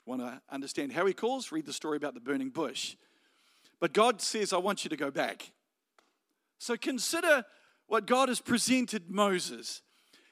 Want 0.06 0.22
to 0.22 0.42
understand 0.50 0.94
how 0.94 1.06
he 1.06 1.14
calls? 1.14 1.52
Read 1.52 1.66
the 1.66 1.74
story 1.74 1.98
about 1.98 2.14
the 2.14 2.22
burning 2.22 2.50
bush. 2.50 2.96
But 3.80 3.94
God 3.94 4.22
says, 4.22 4.54
I 4.54 4.58
want 4.58 4.86
you 4.86 4.90
to 4.90 4.96
go 4.96 5.12
back. 5.12 5.52
So 6.60 6.78
consider 6.78 7.44
what 7.88 8.08
God 8.08 8.30
has 8.30 8.40
presented 8.40 9.10
Moses. 9.10 9.82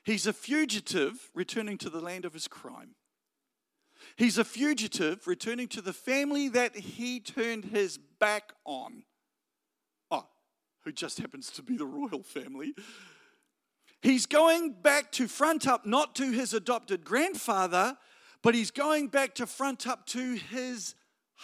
He's 0.03 0.25
a 0.25 0.33
fugitive 0.33 1.29
returning 1.35 1.77
to 1.79 1.89
the 1.89 1.99
land 1.99 2.23
of 2.23 2.33
his 2.33 2.47
crime. 2.47 2.95
He's 4.15 4.37
a 4.37 4.43
fugitive 4.43 5.27
returning 5.27 5.67
to 5.69 5.81
the 5.81 5.93
family 5.93 6.49
that 6.49 6.75
he 6.75 7.19
turned 7.19 7.65
his 7.65 7.97
back 7.97 8.53
on. 8.65 9.03
Oh, 10.09 10.27
who 10.83 10.91
just 10.91 11.19
happens 11.19 11.49
to 11.51 11.63
be 11.63 11.77
the 11.77 11.85
royal 11.85 12.23
family. 12.23 12.73
He's 14.01 14.25
going 14.25 14.73
back 14.81 15.11
to 15.13 15.27
front 15.27 15.67
up, 15.67 15.85
not 15.85 16.15
to 16.15 16.31
his 16.31 16.53
adopted 16.53 17.05
grandfather, 17.05 17.97
but 18.41 18.55
he's 18.55 18.71
going 18.71 19.07
back 19.07 19.35
to 19.35 19.45
front 19.45 19.85
up 19.87 20.07
to 20.07 20.33
his 20.33 20.95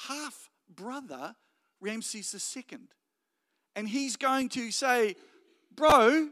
half 0.08 0.50
brother, 0.74 1.36
Ramses 1.80 2.56
II. 2.56 2.80
And 3.76 3.88
he's 3.88 4.16
going 4.16 4.50
to 4.50 4.72
say, 4.72 5.16
Bro, 5.76 6.30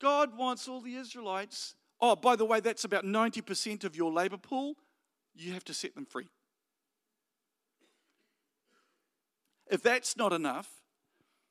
God 0.00 0.36
wants 0.36 0.68
all 0.68 0.80
the 0.80 0.94
Israelites. 0.94 1.74
Oh, 2.00 2.14
by 2.14 2.36
the 2.36 2.44
way, 2.44 2.60
that's 2.60 2.84
about 2.84 3.04
90% 3.04 3.82
of 3.82 3.96
your 3.96 4.12
labor 4.12 4.36
pool. 4.36 4.74
You 5.36 5.52
have 5.52 5.64
to 5.64 5.74
set 5.74 5.94
them 5.94 6.06
free. 6.06 6.28
If 9.70 9.82
that's 9.82 10.16
not 10.16 10.32
enough, 10.32 10.68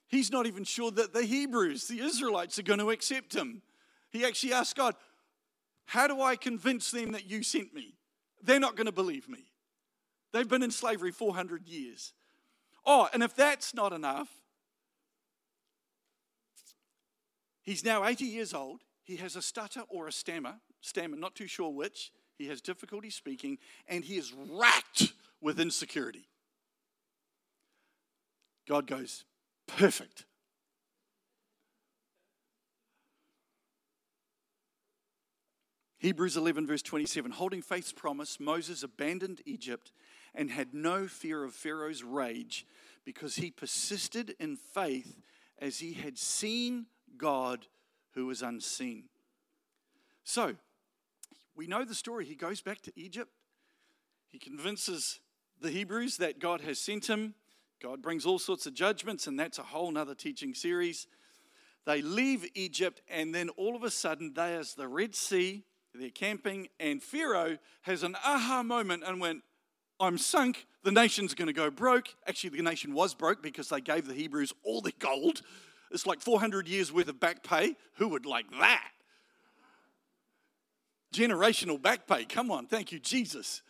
he's 0.07 0.31
not 0.31 0.47
even 0.47 0.63
sure 0.63 0.91
that 0.91 1.13
the 1.13 1.23
Hebrews, 1.23 1.87
the 1.87 1.99
Israelites, 1.99 2.57
are 2.57 2.63
going 2.63 2.79
to 2.79 2.91
accept 2.91 3.35
him. 3.35 3.61
He 4.09 4.25
actually 4.25 4.53
asked 4.53 4.75
God, 4.75 4.95
How 5.85 6.07
do 6.07 6.21
I 6.21 6.35
convince 6.35 6.91
them 6.91 7.11
that 7.11 7.29
you 7.29 7.43
sent 7.43 7.73
me? 7.73 7.95
They're 8.41 8.59
not 8.59 8.75
going 8.75 8.85
to 8.85 8.91
believe 8.91 9.27
me. 9.27 9.45
They've 10.31 10.47
been 10.47 10.63
in 10.63 10.71
slavery 10.71 11.11
400 11.11 11.67
years. 11.67 12.13
Oh, 12.85 13.09
and 13.13 13.23
if 13.23 13.35
that's 13.35 13.73
not 13.73 13.93
enough, 13.93 14.29
he's 17.61 17.83
now 17.83 18.05
80 18.05 18.25
years 18.25 18.53
old. 18.53 18.81
He 19.03 19.17
has 19.17 19.35
a 19.35 19.41
stutter 19.41 19.83
or 19.89 20.07
a 20.07 20.11
stammer, 20.11 20.55
stammer, 20.81 21.15
not 21.15 21.35
too 21.35 21.47
sure 21.47 21.69
which. 21.69 22.11
He 22.37 22.47
has 22.47 22.61
difficulty 22.61 23.09
speaking, 23.09 23.57
and 23.87 24.03
he 24.03 24.17
is 24.17 24.33
racked 24.49 25.13
with 25.41 25.59
insecurity. 25.59 26.27
God 28.67 28.87
goes, 28.87 29.25
Perfect. 29.67 30.25
Hebrews 35.99 36.37
11, 36.37 36.67
verse 36.67 36.83
27 36.83 37.31
Holding 37.31 37.61
faith's 37.61 37.91
promise, 37.91 38.39
Moses 38.39 38.83
abandoned 38.83 39.41
Egypt 39.45 39.91
and 40.35 40.51
had 40.51 40.73
no 40.73 41.07
fear 41.07 41.43
of 41.43 41.53
Pharaoh's 41.53 42.03
rage 42.03 42.65
because 43.05 43.37
he 43.37 43.49
persisted 43.49 44.35
in 44.39 44.55
faith 44.55 45.21
as 45.57 45.79
he 45.79 45.93
had 45.93 46.17
seen 46.17 46.87
God 47.17 47.65
who 48.13 48.25
was 48.27 48.41
unseen. 48.41 49.05
So, 50.23 50.55
we 51.55 51.67
know 51.67 51.85
the 51.85 51.95
story. 51.95 52.25
He 52.25 52.35
goes 52.35 52.61
back 52.61 52.81
to 52.81 52.91
Egypt. 52.95 53.31
He 54.29 54.39
convinces 54.39 55.19
the 55.61 55.69
Hebrews 55.69 56.17
that 56.17 56.39
God 56.39 56.61
has 56.61 56.79
sent 56.79 57.09
him. 57.09 57.35
God 57.81 58.01
brings 58.01 58.25
all 58.25 58.39
sorts 58.39 58.65
of 58.65 58.73
judgments, 58.73 59.27
and 59.27 59.39
that's 59.39 59.59
a 59.59 59.63
whole 59.63 59.91
nother 59.91 60.15
teaching 60.15 60.53
series. 60.53 61.07
They 61.85 62.01
leave 62.01 62.45
Egypt, 62.55 63.01
and 63.07 63.33
then 63.33 63.49
all 63.49 63.75
of 63.75 63.83
a 63.83 63.91
sudden, 63.91 64.33
there's 64.33 64.73
the 64.73 64.87
Red 64.87 65.15
Sea. 65.15 65.63
They're 65.93 66.09
camping, 66.09 66.67
and 66.79 67.01
Pharaoh 67.01 67.57
has 67.83 68.03
an 68.03 68.15
aha 68.25 68.63
moment 68.63 69.03
and 69.05 69.21
went, 69.21 69.43
I'm 69.99 70.17
sunk. 70.17 70.65
The 70.83 70.91
nation's 70.91 71.33
going 71.33 71.47
to 71.47 71.53
go 71.53 71.69
broke. 71.69 72.09
Actually, 72.27 72.57
the 72.57 72.63
nation 72.63 72.93
was 72.93 73.13
broke 73.13 73.41
because 73.41 73.69
they 73.69 73.79
gave 73.79 74.07
the 74.07 74.13
Hebrews 74.13 74.51
all 74.63 74.81
their 74.81 74.93
gold. 74.99 75.41
It's 75.91 76.05
like 76.05 76.19
400 76.19 76.67
years 76.67 76.91
worth 76.91 77.07
of 77.07 77.19
back 77.19 77.43
pay. 77.43 77.75
Who 77.97 78.09
would 78.09 78.25
like 78.25 78.49
that? 78.59 78.89
Generational 81.15 81.81
back 81.81 82.07
pay. 82.07 82.25
Come 82.25 82.51
on. 82.51 82.67
Thank 82.67 82.91
you, 82.91 82.99
Jesus. 82.99 83.61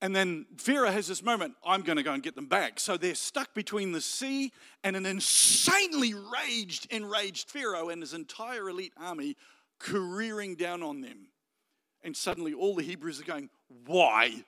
And 0.00 0.14
then 0.14 0.46
Pharaoh 0.58 0.90
has 0.90 1.08
this 1.08 1.22
moment 1.22 1.54
I'm 1.64 1.82
going 1.82 1.96
to 1.96 2.02
go 2.02 2.12
and 2.12 2.22
get 2.22 2.34
them 2.34 2.46
back. 2.46 2.78
So 2.78 2.96
they're 2.96 3.14
stuck 3.14 3.54
between 3.54 3.92
the 3.92 4.00
sea 4.00 4.52
and 4.84 4.94
an 4.94 5.06
insanely 5.06 6.14
raged, 6.14 6.86
enraged 6.92 7.50
Pharaoh 7.50 7.88
and 7.88 8.02
his 8.02 8.14
entire 8.14 8.68
elite 8.68 8.92
army 9.00 9.36
careering 9.80 10.56
down 10.56 10.82
on 10.82 11.00
them. 11.00 11.28
And 12.04 12.16
suddenly 12.16 12.52
all 12.54 12.74
the 12.74 12.82
Hebrews 12.82 13.20
are 13.20 13.24
going, 13.24 13.50
Why? 13.86 14.44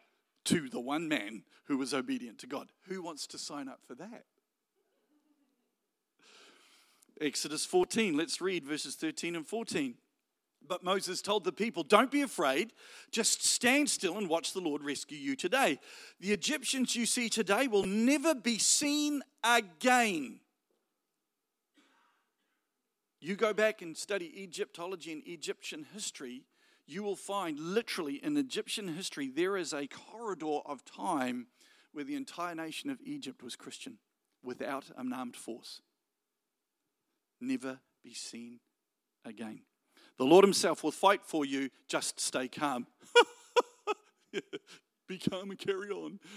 to 0.49 0.71
the 0.71 0.81
one 0.81 1.09
man 1.09 1.43
who 1.65 1.77
was 1.77 1.93
obedient 1.93 2.39
to 2.39 2.47
God. 2.47 2.69
Who 2.89 3.03
wants 3.03 3.27
to 3.29 3.39
sign 3.39 3.69
up 3.69 3.81
for 3.87 3.95
that? 3.97 4.25
Exodus 7.21 7.67
14, 7.67 8.17
let's 8.17 8.41
read 8.41 8.65
verses 8.65 8.95
13 8.95 9.37
and 9.37 9.47
14. 9.47 9.95
But 10.67 10.85
Moses 10.85 11.23
told 11.23 11.45
the 11.45 11.53
people, 11.53 11.83
Don't 11.83 12.11
be 12.11 12.23
afraid, 12.23 12.73
just 13.11 13.45
stand 13.45 13.89
still 13.89 14.19
and 14.19 14.29
watch 14.29 14.53
the 14.53 14.61
Lord 14.61 14.83
rescue 14.83 15.17
you 15.17 15.35
today. 15.35 15.79
The 16.21 16.33
Egyptians 16.33 16.95
you 16.95 17.07
see 17.07 17.29
today 17.29 17.69
will 17.69 17.87
never 17.87 18.35
be 18.35 18.59
seen 18.59 19.23
again. 19.43 20.41
You 23.21 23.35
go 23.35 23.53
back 23.53 23.83
and 23.83 23.97
study 23.97 24.43
Egyptology 24.43 25.13
and 25.13 25.23
Egyptian 25.27 25.87
history, 25.93 26.45
you 26.87 27.03
will 27.03 27.17
find 27.17 27.59
literally 27.59 28.15
in 28.15 28.37
Egyptian 28.37 28.89
history 28.89 29.29
there 29.29 29.57
is 29.57 29.73
a 29.73 29.87
corridor 29.89 30.61
of 30.65 30.85
time 30.85 31.49
where 31.93 32.05
the 32.05 32.15
entire 32.15 32.55
nation 32.55 32.91
of 32.91 32.99
Egypt 33.03 33.43
was 33.43 33.57
Christian 33.57 33.99
without 34.43 34.91
an 34.97 35.13
armed 35.13 35.37
force. 35.37 35.83
Never 37.41 37.81
be 38.03 38.15
seen 38.15 38.61
again. 39.25 39.61
The 40.19 40.25
Lord 40.25 40.45
Himself 40.45 40.83
will 40.83 40.93
fight 40.93 41.23
for 41.25 41.45
you, 41.45 41.71
just 41.89 42.21
stay 42.21 42.49
calm. 42.49 42.87
be 45.09 45.19
calm 45.19 45.51
and 45.51 45.59
carry 45.59 45.91
on. 45.91 46.19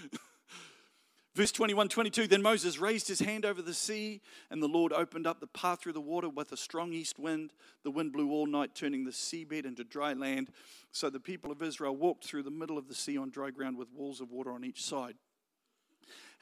Verse 1.34 1.52
21 1.52 1.88
22 1.88 2.26
Then 2.26 2.42
Moses 2.42 2.78
raised 2.78 3.08
his 3.08 3.20
hand 3.20 3.46
over 3.46 3.62
the 3.62 3.72
sea, 3.72 4.20
and 4.50 4.62
the 4.62 4.68
Lord 4.68 4.92
opened 4.92 5.26
up 5.26 5.40
the 5.40 5.46
path 5.46 5.80
through 5.80 5.94
the 5.94 6.00
water 6.00 6.28
with 6.28 6.52
a 6.52 6.56
strong 6.56 6.92
east 6.92 7.18
wind. 7.18 7.52
The 7.84 7.90
wind 7.90 8.12
blew 8.12 8.30
all 8.30 8.46
night, 8.46 8.74
turning 8.74 9.04
the 9.04 9.12
seabed 9.12 9.64
into 9.64 9.82
dry 9.82 10.12
land. 10.12 10.50
So 10.90 11.08
the 11.08 11.20
people 11.20 11.50
of 11.50 11.62
Israel 11.62 11.96
walked 11.96 12.24
through 12.24 12.42
the 12.42 12.50
middle 12.50 12.76
of 12.76 12.86
the 12.86 12.94
sea 12.94 13.16
on 13.16 13.30
dry 13.30 13.50
ground 13.50 13.78
with 13.78 13.92
walls 13.92 14.20
of 14.20 14.30
water 14.30 14.52
on 14.52 14.62
each 14.62 14.84
side. 14.84 15.14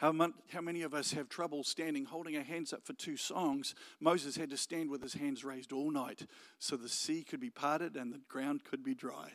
How, 0.01 0.15
how 0.51 0.63
many 0.63 0.81
of 0.81 0.95
us 0.95 1.13
have 1.13 1.29
trouble 1.29 1.63
standing, 1.63 2.07
holding 2.07 2.35
our 2.35 2.43
hands 2.43 2.73
up 2.73 2.87
for 2.87 2.95
two 2.95 3.19
songs? 3.19 3.75
Moses 4.01 4.35
had 4.35 4.49
to 4.49 4.57
stand 4.57 4.89
with 4.89 5.03
his 5.03 5.13
hands 5.13 5.45
raised 5.45 5.73
all 5.73 5.91
night 5.91 6.27
so 6.59 6.79
the 6.79 6.89
sea 6.89 7.23
could 7.23 7.39
be 7.39 7.51
parted 7.51 7.97
and 7.97 8.11
the 8.11 8.23
ground 8.27 8.65
could 8.65 8.83
be 8.83 8.95
dry. 8.95 9.33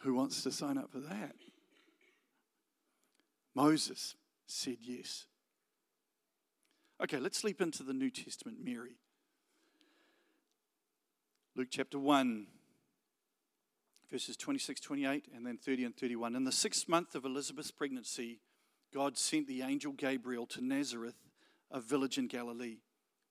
Who 0.00 0.12
wants 0.12 0.42
to 0.42 0.52
sign 0.52 0.76
up 0.76 0.92
for 0.92 1.00
that? 1.00 1.36
Moses 3.54 4.14
said 4.46 4.76
yes. 4.82 5.24
Okay, 7.02 7.16
let's 7.16 7.42
leap 7.42 7.62
into 7.62 7.82
the 7.82 7.94
New 7.94 8.10
Testament 8.10 8.58
Mary. 8.62 8.98
Luke 11.56 11.68
chapter 11.70 11.98
1, 11.98 12.46
verses 14.12 14.36
26, 14.36 14.82
28, 14.82 15.28
and 15.34 15.46
then 15.46 15.56
30 15.56 15.84
and 15.84 15.96
31. 15.96 16.36
In 16.36 16.44
the 16.44 16.52
sixth 16.52 16.90
month 16.90 17.14
of 17.14 17.24
Elizabeth's 17.24 17.70
pregnancy, 17.70 18.40
God 18.92 19.18
sent 19.18 19.46
the 19.46 19.62
angel 19.62 19.92
Gabriel 19.92 20.46
to 20.46 20.64
Nazareth, 20.64 21.16
a 21.70 21.80
village 21.80 22.18
in 22.18 22.26
Galilee, 22.26 22.78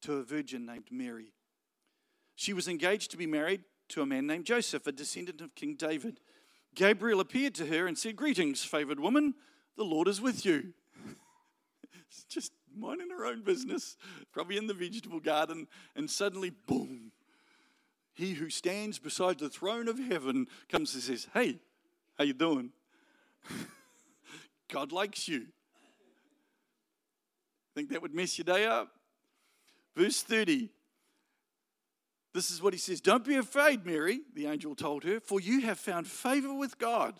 to 0.02 0.14
a 0.14 0.24
virgin 0.24 0.66
named 0.66 0.86
Mary. 0.92 1.34
She 2.36 2.54
was 2.54 2.68
engaged 2.68 3.12
to 3.12 3.18
be 3.18 3.26
married 3.26 3.64
to 3.90 4.02
a 4.02 4.06
man 4.06 4.28
named 4.28 4.46
Joseph, 4.46 4.86
a 4.86 4.92
descendant 4.92 5.42
of 5.42 5.56
King 5.56 5.76
David. 5.76 6.20
Gabriel 6.76 7.20
appeared 7.20 7.56
to 7.56 7.66
her 7.66 7.88
and 7.88 7.98
said, 7.98 8.16
Greetings, 8.16 8.64
favored 8.64 9.00
woman 9.00 9.34
the 9.78 9.84
Lord 9.84 10.08
is 10.08 10.22
with 10.22 10.46
you. 10.46 10.74
just 12.30 12.52
minding 12.76 13.10
her 13.10 13.26
own 13.26 13.44
business, 13.44 13.98
probably 14.32 14.58
in 14.58 14.68
the 14.68 14.74
vegetable 14.74 15.20
garden, 15.20 15.68
and 15.96 16.10
suddenly, 16.10 16.52
boom, 16.68 17.12
he 18.14 18.34
who 18.34 18.50
stands 18.50 19.00
beside 19.00 19.40
the 19.40 19.50
throne 19.50 19.88
of 19.88 20.00
heaven 20.00 20.48
comes 20.70 20.94
and 20.94 21.04
says, 21.04 21.28
Hey, 21.34 21.60
how 22.18 22.24
you 22.24 22.34
doing? 22.34 22.72
God 24.72 24.92
likes 24.92 25.28
you. 25.28 25.48
Think 27.76 27.90
that 27.90 28.02
would 28.02 28.14
mess 28.14 28.38
your 28.38 28.46
day 28.46 28.66
up? 28.66 28.90
Verse 29.96 30.22
30. 30.22 30.70
This 32.34 32.52
is 32.52 32.62
what 32.62 32.74
he 32.74 32.80
says 32.80 33.02
Don't 33.02 33.26
be 33.26 33.36
afraid, 33.36 33.86
Mary, 33.86 34.22
the 34.34 34.48
angel 34.48 34.76
told 34.76 35.04
her, 35.04 35.20
for 35.20 35.40
you 35.40 35.62
have 35.62 35.80
found 35.80 36.08
favor 36.08 36.54
with 36.54 36.78
God. 36.78 37.16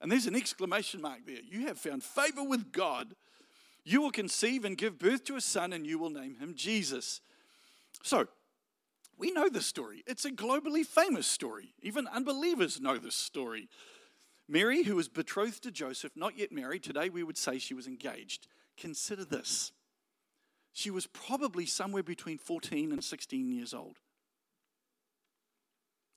And 0.00 0.10
there's 0.10 0.26
an 0.26 0.34
exclamation 0.34 1.00
mark 1.00 1.20
there. 1.26 1.40
You 1.48 1.66
have 1.68 1.78
found 1.78 2.02
favor 2.02 2.42
with 2.42 2.72
God. 2.72 3.14
You 3.84 4.00
will 4.00 4.10
conceive 4.10 4.64
and 4.64 4.76
give 4.76 4.98
birth 4.98 5.24
to 5.24 5.36
a 5.36 5.40
son, 5.40 5.72
and 5.72 5.86
you 5.86 5.98
will 5.98 6.10
name 6.10 6.36
him 6.36 6.54
Jesus. 6.54 7.20
So, 8.02 8.26
we 9.18 9.30
know 9.30 9.48
this 9.48 9.66
story. 9.66 10.02
It's 10.06 10.24
a 10.24 10.30
globally 10.30 10.84
famous 10.84 11.26
story. 11.26 11.74
Even 11.82 12.08
unbelievers 12.08 12.80
know 12.80 12.98
this 12.98 13.14
story. 13.14 13.68
Mary, 14.48 14.82
who 14.82 14.96
was 14.96 15.08
betrothed 15.08 15.62
to 15.62 15.70
Joseph, 15.70 16.12
not 16.16 16.38
yet 16.38 16.52
married, 16.52 16.82
today 16.82 17.08
we 17.08 17.22
would 17.22 17.38
say 17.38 17.58
she 17.58 17.74
was 17.74 17.86
engaged. 17.86 18.46
Consider 18.76 19.24
this. 19.24 19.72
She 20.72 20.90
was 20.90 21.06
probably 21.06 21.66
somewhere 21.66 22.02
between 22.02 22.38
14 22.38 22.92
and 22.92 23.04
16 23.04 23.52
years 23.52 23.74
old, 23.74 23.98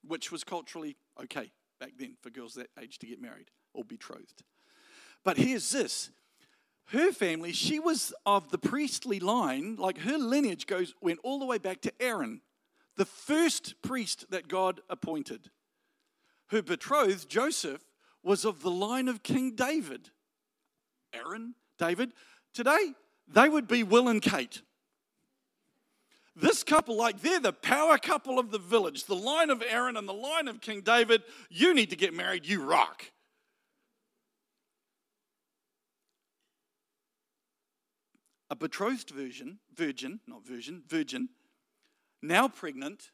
which 0.05 0.31
was 0.31 0.43
culturally 0.43 0.95
okay 1.21 1.51
back 1.79 1.93
then 1.97 2.15
for 2.21 2.29
girls 2.29 2.55
that 2.55 2.69
age 2.81 2.97
to 2.99 3.07
get 3.07 3.21
married 3.21 3.51
or 3.73 3.83
betrothed. 3.83 4.43
But 5.23 5.37
here's 5.37 5.71
this 5.71 6.11
her 6.89 7.11
family, 7.11 7.51
she 7.51 7.79
was 7.79 8.13
of 8.25 8.51
the 8.51 8.57
priestly 8.57 9.19
line, 9.19 9.75
like 9.75 9.99
her 9.99 10.17
lineage 10.17 10.67
goes 10.67 10.93
went 11.01 11.19
all 11.23 11.39
the 11.39 11.45
way 11.45 11.57
back 11.57 11.81
to 11.81 11.93
Aaron, 11.99 12.41
the 12.95 13.05
first 13.05 13.81
priest 13.81 14.25
that 14.29 14.47
God 14.47 14.81
appointed. 14.89 15.49
Her 16.49 16.61
betrothed, 16.61 17.27
Joseph, 17.27 17.81
was 18.25 18.43
of 18.43 18.61
the 18.61 18.71
line 18.71 19.07
of 19.07 19.23
King 19.23 19.55
David. 19.55 20.09
Aaron, 21.13 21.55
David. 21.79 22.11
Today, 22.53 22.93
they 23.27 23.47
would 23.47 23.67
be 23.67 23.83
Will 23.83 24.09
and 24.09 24.21
Kate. 24.21 24.61
This 26.35 26.63
couple, 26.63 26.97
like 26.97 27.21
they're 27.21 27.39
the 27.39 27.53
power 27.53 27.97
couple 27.97 28.37
of 28.37 28.51
the 28.51 28.59
village, 28.59 29.05
the 29.05 29.15
line 29.15 29.49
of 29.49 29.63
Aaron 29.65 29.95
and 29.95 30.09
the 30.09 30.13
line 30.13 30.49
of 30.49 30.59
King 30.59 30.81
David. 30.81 31.23
You 31.49 31.73
need 31.73 31.91
to 31.91 31.95
get 31.95 32.13
married, 32.13 32.45
you 32.45 32.61
rock. 32.61 33.05
a 38.49 38.55
betrothed 38.55 39.09
virgin, 39.09 39.59
virgin, 39.75 40.19
not 40.27 40.45
virgin, 40.45 40.83
virgin, 40.87 41.29
now 42.21 42.47
pregnant. 42.47 43.11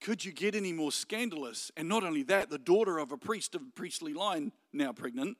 Could 0.00 0.24
you 0.24 0.32
get 0.32 0.54
any 0.54 0.72
more 0.72 0.92
scandalous? 0.92 1.70
And 1.76 1.88
not 1.88 2.04
only 2.04 2.22
that, 2.24 2.50
the 2.50 2.58
daughter 2.58 2.98
of 2.98 3.12
a 3.12 3.16
priest 3.16 3.54
of 3.54 3.62
a 3.62 3.70
priestly 3.74 4.14
line, 4.14 4.52
now 4.72 4.92
pregnant. 4.92 5.36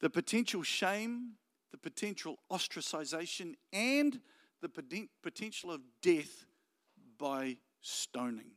The 0.00 0.08
potential 0.08 0.62
shame, 0.62 1.32
the 1.70 1.78
potential 1.78 2.38
ostracization, 2.50 3.54
and 3.72 4.20
the 4.62 5.08
potential 5.22 5.70
of 5.70 5.80
death 6.02 6.46
by 7.18 7.58
stoning. 7.82 8.52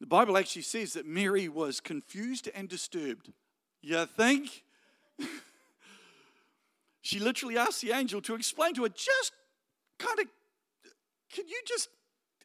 The 0.00 0.06
Bible 0.06 0.36
actually 0.36 0.62
says 0.62 0.92
that 0.92 1.06
Mary 1.06 1.48
was 1.48 1.80
confused 1.80 2.48
and 2.54 2.68
disturbed. 2.68 3.32
You 3.80 4.04
think? 4.06 4.64
she 7.00 7.18
literally 7.18 7.56
asked 7.56 7.80
the 7.80 7.92
angel 7.92 8.20
to 8.22 8.34
explain 8.34 8.74
to 8.74 8.82
her, 8.82 8.88
just 8.88 9.32
kind 9.98 10.18
of, 10.20 10.26
can 11.34 11.48
you 11.48 11.60
just 11.66 11.88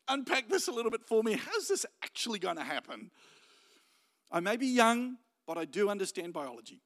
unpack 0.08 0.50
this 0.50 0.68
a 0.68 0.72
little 0.72 0.92
bit 0.92 1.06
for 1.06 1.24
me? 1.24 1.34
How's 1.34 1.68
this 1.68 1.86
actually 2.04 2.40
going 2.40 2.58
to 2.58 2.64
happen? 2.64 3.12
I 4.32 4.40
may 4.40 4.58
be 4.58 4.68
young, 4.68 5.18
but 5.48 5.58
I 5.58 5.66
do 5.66 5.90
understand 5.90 6.34
biology. 6.34 6.82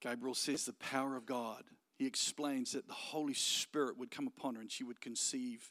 Gabriel 0.00 0.34
says 0.34 0.66
the 0.66 0.72
power 0.74 1.16
of 1.16 1.26
God. 1.26 1.64
He 1.98 2.06
explains 2.06 2.72
that 2.72 2.88
the 2.88 2.94
Holy 2.94 3.34
Spirit 3.34 3.98
would 3.98 4.10
come 4.10 4.26
upon 4.26 4.56
her 4.56 4.60
and 4.60 4.70
she 4.70 4.84
would 4.84 5.00
conceive. 5.00 5.70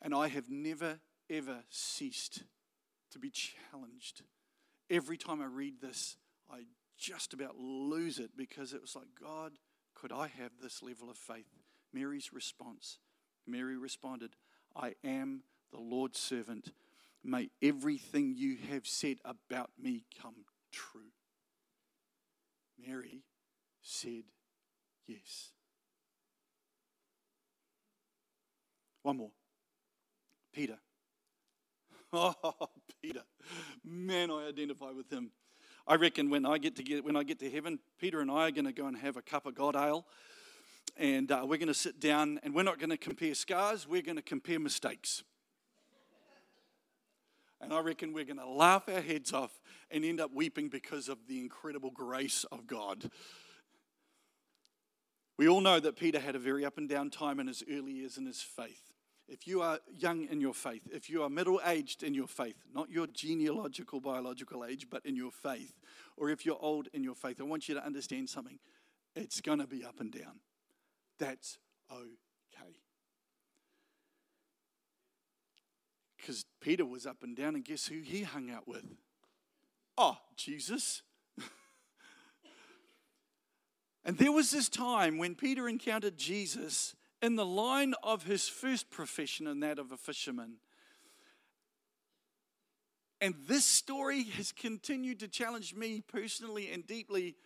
And 0.00 0.14
I 0.14 0.28
have 0.28 0.48
never, 0.48 1.00
ever 1.30 1.64
ceased 1.70 2.42
to 3.12 3.18
be 3.18 3.30
challenged 3.30 4.22
every 4.92 5.16
time 5.16 5.40
I 5.40 5.46
read 5.46 5.80
this, 5.80 6.16
I 6.50 6.64
just 6.98 7.32
about 7.32 7.56
lose 7.58 8.18
it 8.18 8.36
because 8.36 8.74
it 8.74 8.80
was 8.80 8.94
like, 8.94 9.08
God, 9.20 9.52
could 10.02 10.12
I 10.12 10.26
have 10.26 10.50
this 10.60 10.82
level 10.82 11.08
of 11.08 11.16
faith? 11.16 11.46
Mary's 11.94 12.32
response 12.32 12.98
Mary 13.46 13.76
responded, 13.76 14.30
I 14.76 14.94
am 15.04 15.42
the 15.72 15.80
Lord's 15.80 16.18
servant. 16.18 16.72
May 17.24 17.50
everything 17.60 18.34
you 18.36 18.56
have 18.70 18.86
said 18.86 19.18
about 19.24 19.70
me 19.80 20.04
come 20.20 20.44
true. 20.72 21.12
Mary 22.84 23.22
said 23.80 24.24
yes. 25.06 25.50
One 29.02 29.16
more. 29.16 29.32
Peter. 30.52 30.78
Oh, 32.14 32.68
Peter. 33.00 33.22
Man, 33.82 34.30
I 34.30 34.46
identify 34.46 34.90
with 34.90 35.10
him. 35.10 35.30
I 35.86 35.96
reckon 35.96 36.30
when 36.30 36.46
I 36.46 36.58
get 36.58 36.76
to 36.76 36.82
get 36.82 37.04
when 37.04 37.16
I 37.16 37.22
get 37.22 37.38
to 37.40 37.50
heaven, 37.50 37.78
Peter 37.98 38.20
and 38.20 38.30
I 38.30 38.48
are 38.48 38.50
going 38.50 38.66
to 38.66 38.72
go 38.72 38.86
and 38.86 38.96
have 38.96 39.16
a 39.16 39.22
cup 39.22 39.46
of 39.46 39.54
God 39.54 39.74
ale, 39.74 40.06
and 40.96 41.30
uh, 41.30 41.40
we're 41.42 41.58
going 41.58 41.68
to 41.68 41.74
sit 41.74 42.00
down, 42.00 42.38
and 42.42 42.54
we're 42.54 42.62
not 42.62 42.78
going 42.78 42.90
to 42.90 42.96
compare 42.96 43.34
scars. 43.34 43.88
We're 43.88 44.02
going 44.02 44.16
to 44.16 44.22
compare 44.22 44.60
mistakes. 44.60 45.22
And 47.60 47.72
I 47.72 47.80
reckon 47.80 48.12
we're 48.12 48.24
going 48.24 48.38
to 48.38 48.48
laugh 48.48 48.88
our 48.88 49.00
heads 49.00 49.32
off 49.32 49.60
and 49.90 50.04
end 50.04 50.20
up 50.20 50.32
weeping 50.34 50.68
because 50.68 51.08
of 51.08 51.18
the 51.28 51.40
incredible 51.40 51.90
grace 51.90 52.44
of 52.50 52.66
God. 52.66 53.08
We 55.38 55.48
all 55.48 55.60
know 55.60 55.78
that 55.78 55.96
Peter 55.96 56.18
had 56.18 56.34
a 56.34 56.40
very 56.40 56.64
up 56.64 56.76
and 56.76 56.88
down 56.88 57.10
time 57.10 57.38
in 57.38 57.46
his 57.46 57.62
early 57.70 57.92
years 57.92 58.18
in 58.18 58.26
his 58.26 58.42
faith 58.42 58.91
if 59.28 59.46
you 59.46 59.62
are 59.62 59.78
young 59.96 60.24
in 60.24 60.40
your 60.40 60.54
faith, 60.54 60.82
if 60.92 61.08
you 61.08 61.22
are 61.22 61.30
middle 61.30 61.60
aged 61.66 62.02
in 62.02 62.14
your 62.14 62.26
faith, 62.26 62.56
not 62.74 62.90
your 62.90 63.06
genealogical, 63.06 64.00
biological 64.00 64.64
age, 64.64 64.88
but 64.90 65.04
in 65.06 65.16
your 65.16 65.30
faith, 65.30 65.74
or 66.16 66.28
if 66.28 66.44
you're 66.44 66.58
old 66.60 66.88
in 66.92 67.02
your 67.02 67.14
faith, 67.14 67.40
I 67.40 67.44
want 67.44 67.68
you 67.68 67.74
to 67.74 67.84
understand 67.84 68.28
something. 68.28 68.58
It's 69.14 69.40
going 69.40 69.58
to 69.58 69.66
be 69.66 69.84
up 69.84 70.00
and 70.00 70.10
down. 70.10 70.40
That's 71.18 71.58
okay. 71.90 72.76
Because 76.16 76.44
Peter 76.60 76.84
was 76.84 77.06
up 77.06 77.22
and 77.22 77.36
down, 77.36 77.54
and 77.54 77.64
guess 77.64 77.86
who 77.86 78.00
he 78.00 78.22
hung 78.22 78.50
out 78.50 78.66
with? 78.66 78.84
Oh, 79.98 80.16
Jesus. 80.36 81.02
and 84.04 84.18
there 84.18 84.32
was 84.32 84.50
this 84.50 84.68
time 84.68 85.18
when 85.18 85.34
Peter 85.34 85.68
encountered 85.68 86.16
Jesus 86.16 86.94
in 87.22 87.36
the 87.36 87.46
line 87.46 87.94
of 88.02 88.24
his 88.24 88.48
first 88.48 88.90
profession 88.90 89.46
and 89.46 89.62
that 89.62 89.78
of 89.78 89.92
a 89.92 89.96
fisherman. 89.96 90.54
And 93.20 93.36
this 93.46 93.64
story 93.64 94.24
has 94.36 94.50
continued 94.50 95.20
to 95.20 95.28
challenge 95.28 95.76
me 95.76 96.02
personally 96.12 96.72
and 96.72 96.84
deeply. 96.84 97.36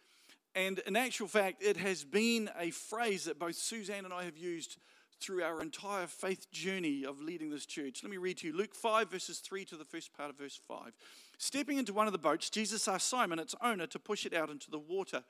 And 0.54 0.78
in 0.86 0.96
actual 0.96 1.28
fact, 1.28 1.62
it 1.62 1.76
has 1.76 2.02
been 2.02 2.48
a 2.58 2.70
phrase 2.70 3.26
that 3.26 3.38
both 3.38 3.56
Suzanne 3.56 4.06
and 4.06 4.14
I 4.14 4.24
have 4.24 4.38
used 4.38 4.78
through 5.20 5.42
our 5.42 5.60
entire 5.60 6.06
faith 6.06 6.50
journey 6.50 7.04
of 7.04 7.20
leading 7.20 7.50
this 7.50 7.66
church. 7.66 8.02
Let 8.02 8.10
me 8.10 8.16
read 8.16 8.38
to 8.38 8.46
you 8.46 8.56
Luke 8.56 8.74
5, 8.74 9.10
verses 9.10 9.38
3 9.40 9.66
to 9.66 9.76
the 9.76 9.84
first 9.84 10.16
part 10.16 10.30
of 10.30 10.38
verse 10.38 10.58
5. 10.66 10.92
Stepping 11.36 11.76
into 11.76 11.92
one 11.92 12.06
of 12.06 12.12
the 12.12 12.18
boats, 12.18 12.48
Jesus 12.48 12.88
asked 12.88 13.08
Simon, 13.08 13.38
its 13.38 13.54
owner, 13.62 13.86
to 13.86 13.98
push 13.98 14.24
it 14.24 14.32
out 14.32 14.48
into 14.48 14.70
the 14.70 14.78
water. 14.78 15.22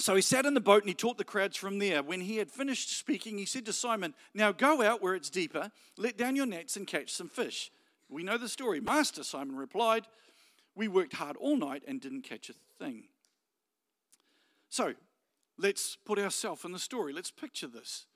So 0.00 0.16
he 0.16 0.22
sat 0.22 0.44
in 0.44 0.54
the 0.54 0.60
boat 0.60 0.82
and 0.82 0.88
he 0.88 0.94
taught 0.94 1.18
the 1.18 1.24
crowds 1.24 1.56
from 1.56 1.78
there. 1.78 2.02
When 2.02 2.20
he 2.20 2.36
had 2.36 2.50
finished 2.50 2.96
speaking, 2.96 3.38
he 3.38 3.46
said 3.46 3.64
to 3.66 3.72
Simon, 3.72 4.14
Now 4.34 4.52
go 4.52 4.82
out 4.82 5.02
where 5.02 5.14
it's 5.14 5.30
deeper, 5.30 5.70
let 5.96 6.16
down 6.16 6.36
your 6.36 6.46
nets 6.46 6.76
and 6.76 6.86
catch 6.86 7.12
some 7.12 7.28
fish. 7.28 7.70
We 8.08 8.22
know 8.22 8.36
the 8.36 8.48
story. 8.48 8.80
Master, 8.80 9.24
Simon 9.24 9.56
replied, 9.56 10.06
We 10.74 10.88
worked 10.88 11.14
hard 11.14 11.36
all 11.36 11.56
night 11.56 11.84
and 11.86 12.00
didn't 12.00 12.22
catch 12.22 12.50
a 12.50 12.54
thing. 12.78 13.04
So 14.68 14.94
let's 15.58 15.96
put 16.04 16.18
ourselves 16.18 16.64
in 16.64 16.72
the 16.72 16.78
story. 16.78 17.12
Let's 17.12 17.30
picture 17.30 17.68
this. 17.68 18.06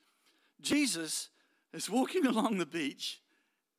Jesus 0.61 1.29
is 1.73 1.89
walking 1.89 2.25
along 2.27 2.57
the 2.57 2.65
beach, 2.65 3.21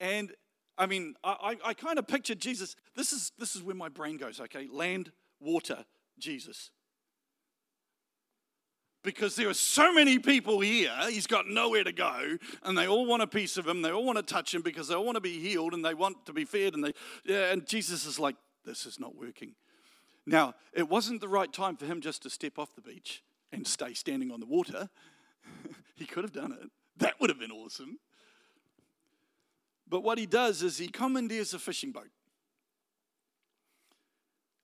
and 0.01 0.33
I 0.79 0.87
mean, 0.87 1.15
I, 1.23 1.57
I, 1.65 1.69
I 1.69 1.75
kind 1.75 1.99
of 1.99 2.09
picture 2.09 2.35
Jesus. 2.35 2.75
This 2.97 3.13
is, 3.13 3.33
this 3.39 3.55
is 3.55 3.63
where 3.63 3.77
my 3.77 3.91
brain 3.91 4.17
goes, 4.17 4.41
okay? 4.41 4.67
Land, 4.73 5.13
water, 5.39 5.85
Jesus 6.19 6.71
because 9.03 9.37
there 9.37 9.49
are 9.49 9.55
so 9.55 9.93
many 9.93 10.19
people 10.19 10.61
here, 10.61 10.93
he's 11.09 11.27
got 11.27 11.49
nowhere 11.49 11.85
to 11.85 11.93
go, 11.93 12.37
and 12.63 12.77
they 12.77 12.87
all 12.87 13.07
want 13.07 13.23
a 13.23 13.27
piece 13.27 13.57
of 13.57 13.67
him. 13.67 13.83
They 13.83 13.91
all 13.91 14.05
want 14.05 14.19
to 14.19 14.23
touch 14.23 14.55
him 14.55 14.63
because 14.63 14.89
they 14.89 14.95
all 14.95 15.05
want 15.05 15.17
to 15.17 15.21
be 15.21 15.39
healed 15.41 15.73
and 15.73 15.85
they 15.85 15.95
want 15.95 16.27
to 16.27 16.33
be 16.33 16.45
fed. 16.45 16.75
And, 16.75 16.85
they, 16.85 16.93
yeah, 17.25 17.53
and 17.53 17.67
Jesus 17.67 18.05
is 18.07 18.19
like, 18.19 18.37
this 18.65 18.85
is 18.85 19.01
not 19.01 19.17
working. 19.17 19.55
Now, 20.27 20.55
it 20.73 20.89
wasn't 20.89 21.21
the 21.21 21.29
right 21.29 21.51
time 21.53 21.77
for 21.77 21.87
him 21.87 22.01
just 22.01 22.23
to 22.25 22.31
step 22.31 22.59
off 22.59 22.75
the 22.75 22.83
beach 22.83 23.23
and 23.53 23.67
stay 23.67 23.95
standing 23.95 24.31
on 24.31 24.41
the 24.41 24.47
water. 24.47 24.91
he 25.97 26.05
could 26.05 26.25
have 26.25 26.33
done 26.33 26.53
it. 26.53 26.71
That 26.99 27.15
would 27.21 27.31
have 27.31 27.41
been 27.41 27.51
awesome. 27.51 27.99
But 29.89 30.03
what 30.03 30.19
he 30.19 30.27
does 30.27 30.63
is 30.63 30.79
he 30.79 30.89
commandeers 30.89 31.55
a 31.55 31.59
fishing 31.59 31.91
boat. 31.91 32.11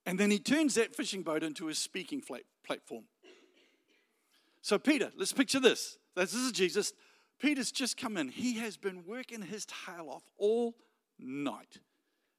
And 0.04 0.20
then 0.20 0.30
he 0.30 0.38
turns 0.38 0.76
that 0.76 0.94
fishing 0.94 1.22
boat 1.22 1.42
into 1.42 1.68
a 1.68 1.74
speaking 1.74 2.22
platform. 2.64 3.04
So, 4.66 4.80
Peter, 4.80 5.12
let's 5.16 5.32
picture 5.32 5.60
this. 5.60 5.96
This 6.16 6.34
is 6.34 6.50
Jesus. 6.50 6.92
Peter's 7.38 7.70
just 7.70 7.96
come 7.96 8.16
in. 8.16 8.30
He 8.30 8.54
has 8.54 8.76
been 8.76 9.04
working 9.06 9.40
his 9.40 9.64
tail 9.64 10.08
off 10.10 10.24
all 10.38 10.74
night. 11.20 11.78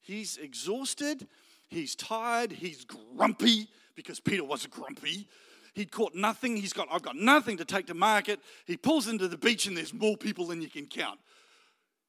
He's 0.01 0.35
exhausted, 0.35 1.25
he's 1.69 1.95
tired, 1.95 2.51
he's 2.51 2.83
grumpy 2.83 3.69
because 3.95 4.19
Peter 4.19 4.43
was 4.43 4.65
grumpy. 4.65 5.29
He'd 5.73 5.89
caught 5.89 6.15
nothing. 6.15 6.57
He's 6.57 6.73
got, 6.73 6.89
I've 6.91 7.01
got 7.01 7.15
nothing 7.15 7.55
to 7.59 7.63
take 7.63 7.87
to 7.87 7.93
market. 7.93 8.41
He 8.65 8.75
pulls 8.75 9.07
into 9.07 9.29
the 9.29 9.37
beach 9.37 9.65
and 9.65 9.77
there's 9.77 9.93
more 9.93 10.17
people 10.17 10.47
than 10.47 10.61
you 10.61 10.69
can 10.69 10.85
count. 10.85 11.21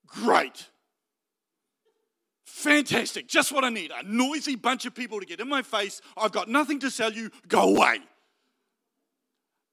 Great. 0.05 0.67
Fantastic. 2.45 3.29
Just 3.29 3.53
what 3.53 3.63
I 3.63 3.69
need. 3.69 3.93
A 3.97 4.03
noisy 4.03 4.57
bunch 4.57 4.85
of 4.85 4.97
people 4.97 5.21
to 5.21 5.27
get 5.27 5.39
in 5.39 5.49
my 5.49 5.63
face. 5.63 6.03
I've 6.17 6.33
got 6.33 6.49
nothing 6.49 6.81
to 6.81 6.91
sell 6.91 7.13
you. 7.13 7.31
Go 7.47 7.77
away. 7.77 8.01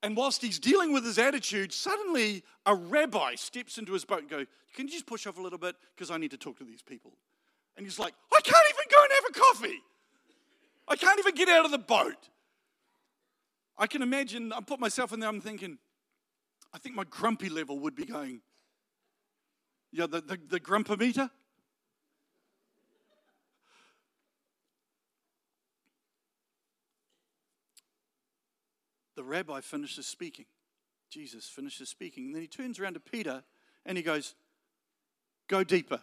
And 0.06 0.16
whilst 0.16 0.44
he's 0.44 0.60
dealing 0.60 0.94
with 0.94 1.04
his 1.04 1.18
attitude, 1.18 1.74
suddenly 1.74 2.44
a 2.68 2.76
rabbi 2.76 3.34
steps 3.34 3.80
into 3.80 3.92
his 3.94 4.06
boat 4.06 4.20
and 4.20 4.30
goes, 4.30 4.46
Can 4.76 4.86
you 4.86 4.94
just 4.94 5.08
push 5.08 5.26
off 5.26 5.40
a 5.40 5.42
little 5.42 5.58
bit? 5.58 5.76
Because 5.96 6.12
I 6.12 6.18
need 6.18 6.30
to 6.30 6.38
talk 6.38 6.60
to 6.60 6.64
these 6.64 6.84
people. 6.84 7.14
And 7.76 7.88
he's 7.88 7.98
like, 7.98 8.14
I 8.32 8.40
can't 8.42 8.68
even 8.70 8.86
go 8.92 9.02
and 9.02 9.12
have 9.14 9.24
a 9.32 9.40
coffee. 9.40 9.82
I 10.88 10.96
can't 10.96 11.18
even 11.18 11.34
get 11.34 11.50
out 11.50 11.66
of 11.66 11.72
the 11.72 11.80
boat. 11.80 12.30
I 13.80 13.88
can 13.88 14.04
imagine, 14.04 14.54
I 14.54 14.62
put 14.62 14.80
myself 14.80 15.12
in 15.12 15.20
there, 15.20 15.28
I'm 15.28 15.42
thinking, 15.42 15.80
I 16.72 16.78
think 16.78 16.96
my 16.96 17.06
grumpy 17.10 17.50
level 17.50 17.80
would 17.80 17.96
be 17.96 18.06
going, 18.06 18.42
yeah, 19.92 20.06
the, 20.06 20.22
the, 20.22 20.38
the 20.50 20.60
grumpometer. 20.60 21.32
The 29.16 29.24
rabbi 29.24 29.62
finishes 29.62 30.08
speaking. 30.08 30.46
Jesus 31.10 31.46
finishes 31.46 31.90
speaking. 31.90 32.26
And 32.26 32.36
then 32.36 32.42
he 32.42 32.48
turns 32.48 32.80
around 32.80 32.96
to 32.96 33.00
Peter 33.00 33.44
and 33.86 33.98
he 33.98 34.04
goes, 34.04 34.36
Go 35.48 35.64
deeper. 35.64 36.02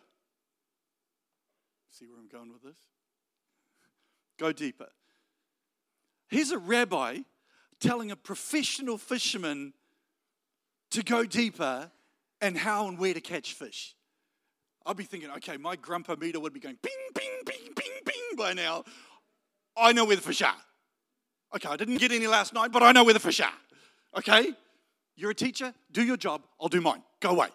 See 1.90 2.06
where 2.06 2.18
I'm 2.18 2.28
going 2.28 2.52
with 2.52 2.62
this? 2.62 2.78
Go 4.38 4.52
deeper. 4.52 4.88
Here's 6.28 6.50
a 6.50 6.58
rabbi 6.58 7.18
telling 7.80 8.10
a 8.10 8.16
professional 8.16 8.96
fisherman 8.96 9.74
to 10.92 11.02
go 11.02 11.24
deeper 11.24 11.90
and 12.40 12.56
how 12.56 12.88
and 12.88 12.98
where 12.98 13.12
to 13.12 13.20
catch 13.20 13.54
fish. 13.54 13.94
I'd 14.86 14.96
be 14.96 15.04
thinking, 15.04 15.30
okay, 15.30 15.56
my 15.56 15.76
grumpometer 15.76 16.38
would 16.38 16.52
be 16.52 16.60
going 16.60 16.76
ping, 16.82 16.92
ping, 17.14 17.30
ping, 17.44 17.74
ping, 17.74 17.92
ping 18.04 18.36
by 18.36 18.52
now. 18.52 18.84
I 19.76 19.92
know 19.92 20.04
where 20.04 20.16
the 20.16 20.22
fish 20.22 20.42
are. 20.42 20.56
Okay, 21.54 21.68
I 21.68 21.76
didn't 21.76 21.98
get 21.98 22.12
any 22.12 22.26
last 22.26 22.54
night, 22.54 22.72
but 22.72 22.82
I 22.82 22.92
know 22.92 23.04
where 23.04 23.14
the 23.14 23.20
fish 23.20 23.40
are. 23.40 23.52
Okay? 24.16 24.52
You're 25.16 25.32
a 25.32 25.34
teacher, 25.34 25.74
do 25.90 26.02
your 26.02 26.16
job, 26.16 26.42
I'll 26.60 26.68
do 26.68 26.80
mine. 26.80 27.02
Go 27.20 27.30
away. 27.30 27.48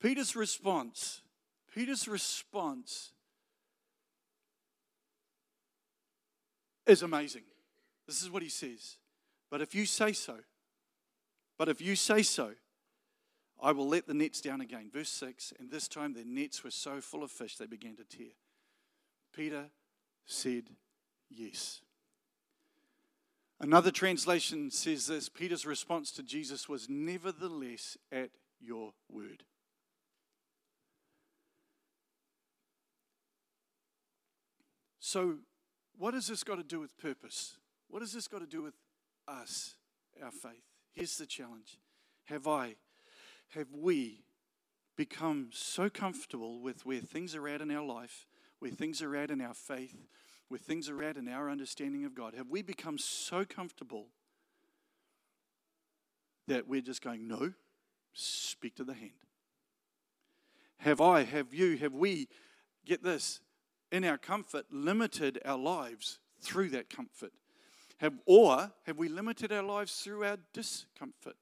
Peter's 0.00 0.36
response, 0.36 1.22
Peter's 1.74 2.06
response 2.08 3.12
is 6.86 7.02
amazing. 7.02 7.42
This 8.06 8.22
is 8.22 8.30
what 8.30 8.42
he 8.42 8.48
says. 8.48 8.96
But 9.50 9.60
if 9.60 9.74
you 9.74 9.86
say 9.86 10.12
so, 10.12 10.36
but 11.56 11.68
if 11.68 11.80
you 11.80 11.96
say 11.96 12.22
so, 12.22 12.52
I 13.60 13.72
will 13.72 13.88
let 13.88 14.06
the 14.06 14.14
nets 14.14 14.40
down 14.40 14.60
again. 14.60 14.88
Verse 14.92 15.08
6 15.08 15.52
And 15.58 15.70
this 15.70 15.88
time 15.88 16.14
their 16.14 16.24
nets 16.24 16.62
were 16.62 16.70
so 16.70 17.00
full 17.00 17.24
of 17.24 17.30
fish 17.30 17.56
they 17.56 17.66
began 17.66 17.96
to 17.96 18.04
tear. 18.04 18.32
Peter 19.34 19.64
said, 20.28 20.64
Yes. 21.30 21.80
Another 23.60 23.90
translation 23.90 24.70
says 24.70 25.08
this 25.08 25.28
Peter's 25.28 25.66
response 25.66 26.12
to 26.12 26.22
Jesus 26.22 26.68
was, 26.68 26.88
Nevertheless, 26.88 27.96
at 28.12 28.30
your 28.60 28.92
word. 29.10 29.42
So, 35.00 35.38
what 35.96 36.14
has 36.14 36.28
this 36.28 36.44
got 36.44 36.56
to 36.56 36.62
do 36.62 36.78
with 36.78 36.96
purpose? 36.98 37.56
What 37.88 38.02
has 38.02 38.12
this 38.12 38.28
got 38.28 38.40
to 38.40 38.46
do 38.46 38.62
with 38.62 38.74
us, 39.26 39.74
our 40.22 40.30
faith? 40.30 40.62
Here's 40.92 41.16
the 41.16 41.26
challenge 41.26 41.78
Have 42.26 42.46
I, 42.46 42.76
have 43.54 43.68
we 43.72 44.24
become 44.96 45.48
so 45.52 45.88
comfortable 45.88 46.60
with 46.60 46.84
where 46.84 47.00
things 47.00 47.34
are 47.34 47.48
at 47.48 47.60
in 47.60 47.70
our 47.70 47.84
life, 47.84 48.26
where 48.60 48.70
things 48.70 49.02
are 49.02 49.14
at 49.16 49.30
in 49.30 49.40
our 49.40 49.54
faith, 49.54 49.96
where 50.48 50.58
things 50.58 50.88
are 50.88 51.02
at 51.02 51.16
in 51.16 51.28
our 51.28 51.50
understanding 51.50 52.04
of 52.04 52.14
God? 52.14 52.34
Have 52.34 52.48
we 52.48 52.62
become 52.62 52.98
so 52.98 53.44
comfortable 53.44 54.06
that 56.46 56.66
we're 56.66 56.80
just 56.80 57.02
going, 57.02 57.28
no, 57.28 57.52
speak 58.12 58.76
to 58.76 58.84
the 58.84 58.94
hand? 58.94 59.12
Have 60.78 61.00
I, 61.00 61.24
have 61.24 61.52
you, 61.52 61.76
have 61.78 61.92
we, 61.92 62.28
get 62.86 63.02
this, 63.02 63.40
in 63.90 64.04
our 64.04 64.18
comfort, 64.18 64.66
limited 64.70 65.40
our 65.44 65.58
lives 65.58 66.18
through 66.40 66.70
that 66.70 66.88
comfort? 66.88 67.32
Have, 67.98 68.14
or 68.26 68.72
have 68.86 68.96
we 68.96 69.08
limited 69.08 69.52
our 69.52 69.62
lives 69.62 69.92
through 69.96 70.24
our 70.24 70.38
discomfort? 70.52 71.36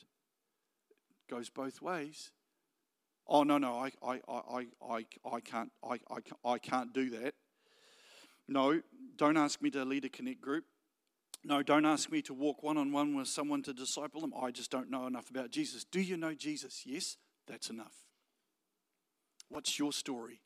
It 1.29 1.31
goes 1.31 1.51
both 1.51 1.83
ways. 1.83 2.33
Oh, 3.29 3.43
no, 3.43 3.59
no, 3.59 3.75
I, 3.75 3.91
I, 4.03 4.21
I, 4.29 4.67
I, 4.89 5.07
I, 5.33 5.41
can't, 5.41 5.73
I, 5.83 5.99
I, 6.11 6.49
I 6.53 6.59
can't 6.59 6.93
do 6.93 7.11
that. 7.11 7.35
No, 8.49 8.81
don't 9.17 9.37
ask 9.37 9.61
me 9.61 9.71
to 9.71 9.85
lead 9.85 10.05
a 10.05 10.09
connect 10.09 10.41
group. 10.41 10.65
No, 11.45 11.63
don't 11.63 11.85
ask 11.85 12.11
me 12.11 12.23
to 12.23 12.35
walk 12.35 12.63
one 12.63 12.77
on 12.77 12.93
one 12.93 13.15
with 13.15 13.29
someone 13.29 13.63
to 13.63 13.73
disciple 13.73 14.21
them. 14.21 14.33
I 14.41 14.51
just 14.51 14.71
don't 14.71 14.91
know 14.91 15.07
enough 15.07 15.31
about 15.31 15.51
Jesus. 15.51 15.85
Do 15.85 16.01
you 16.01 16.17
know 16.17 16.35
Jesus? 16.35 16.83
Yes, 16.87 17.17
that's 17.47 17.71
enough. 17.71 17.95
What's 19.49 19.79
your 19.79 19.93
story? 19.93 20.41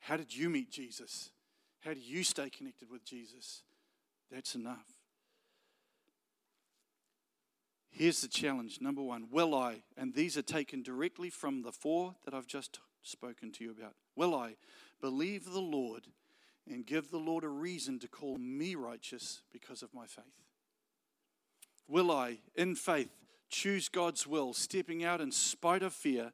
How 0.00 0.16
did 0.16 0.34
you 0.34 0.48
meet 0.50 0.70
Jesus? 0.70 1.30
How 1.80 1.94
do 1.94 2.00
you 2.00 2.24
stay 2.24 2.50
connected 2.50 2.90
with 2.90 3.04
Jesus? 3.04 3.62
That's 4.30 4.54
enough. 4.54 4.97
Here's 7.98 8.20
the 8.20 8.28
challenge 8.28 8.80
number 8.80 9.02
one 9.02 9.26
Will 9.30 9.54
I, 9.54 9.82
and 9.96 10.14
these 10.14 10.38
are 10.38 10.42
taken 10.42 10.82
directly 10.82 11.30
from 11.30 11.62
the 11.62 11.72
four 11.72 12.14
that 12.24 12.32
I've 12.32 12.46
just 12.46 12.78
spoken 13.02 13.50
to 13.52 13.64
you 13.64 13.70
about, 13.70 13.94
will 14.14 14.34
I 14.34 14.56
believe 15.00 15.44
the 15.44 15.60
Lord 15.60 16.06
and 16.70 16.86
give 16.86 17.10
the 17.10 17.18
Lord 17.18 17.42
a 17.42 17.48
reason 17.48 17.98
to 18.00 18.08
call 18.08 18.38
me 18.38 18.74
righteous 18.74 19.42
because 19.52 19.82
of 19.82 19.92
my 19.92 20.06
faith? 20.06 20.24
Will 21.88 22.12
I, 22.12 22.38
in 22.54 22.76
faith, 22.76 23.10
choose 23.48 23.88
God's 23.88 24.26
will, 24.26 24.52
stepping 24.52 25.02
out 25.02 25.20
in 25.20 25.32
spite 25.32 25.82
of 25.82 25.92
fear? 25.92 26.32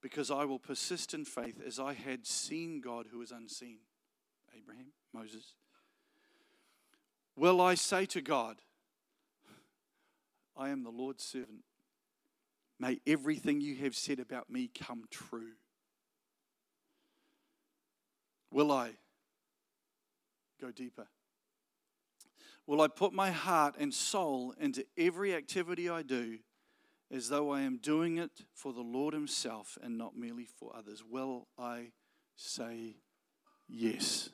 because 0.00 0.30
I 0.30 0.44
will 0.44 0.58
persist 0.58 1.14
in 1.14 1.24
faith 1.24 1.60
as 1.66 1.78
I 1.78 1.92
had 1.92 2.26
seen 2.26 2.80
God 2.80 3.06
who 3.10 3.22
is 3.22 3.32
unseen. 3.32 3.78
Abraham, 4.56 4.92
Moses. 5.12 5.54
Will 7.36 7.60
I 7.60 7.74
say 7.74 8.06
to 8.06 8.20
God, 8.20 8.56
I 10.58 10.70
am 10.70 10.82
the 10.82 10.90
Lord's 10.90 11.24
servant? 11.24 11.64
May 12.80 13.00
everything 13.06 13.60
you 13.60 13.76
have 13.76 13.94
said 13.94 14.18
about 14.18 14.50
me 14.50 14.68
come 14.68 15.04
true. 15.10 15.52
Will 18.50 18.72
I 18.72 18.90
go 20.60 20.70
deeper? 20.70 21.06
Will 22.66 22.80
I 22.80 22.88
put 22.88 23.12
my 23.12 23.30
heart 23.30 23.76
and 23.78 23.94
soul 23.94 24.54
into 24.60 24.84
every 24.96 25.34
activity 25.34 25.88
I 25.88 26.02
do 26.02 26.38
as 27.10 27.28
though 27.28 27.50
I 27.50 27.62
am 27.62 27.78
doing 27.78 28.18
it 28.18 28.30
for 28.52 28.72
the 28.72 28.82
Lord 28.82 29.14
Himself 29.14 29.78
and 29.82 29.96
not 29.96 30.16
merely 30.16 30.44
for 30.44 30.74
others? 30.76 31.02
Will 31.08 31.48
I 31.58 31.92
say 32.36 32.96
yes? 33.68 34.30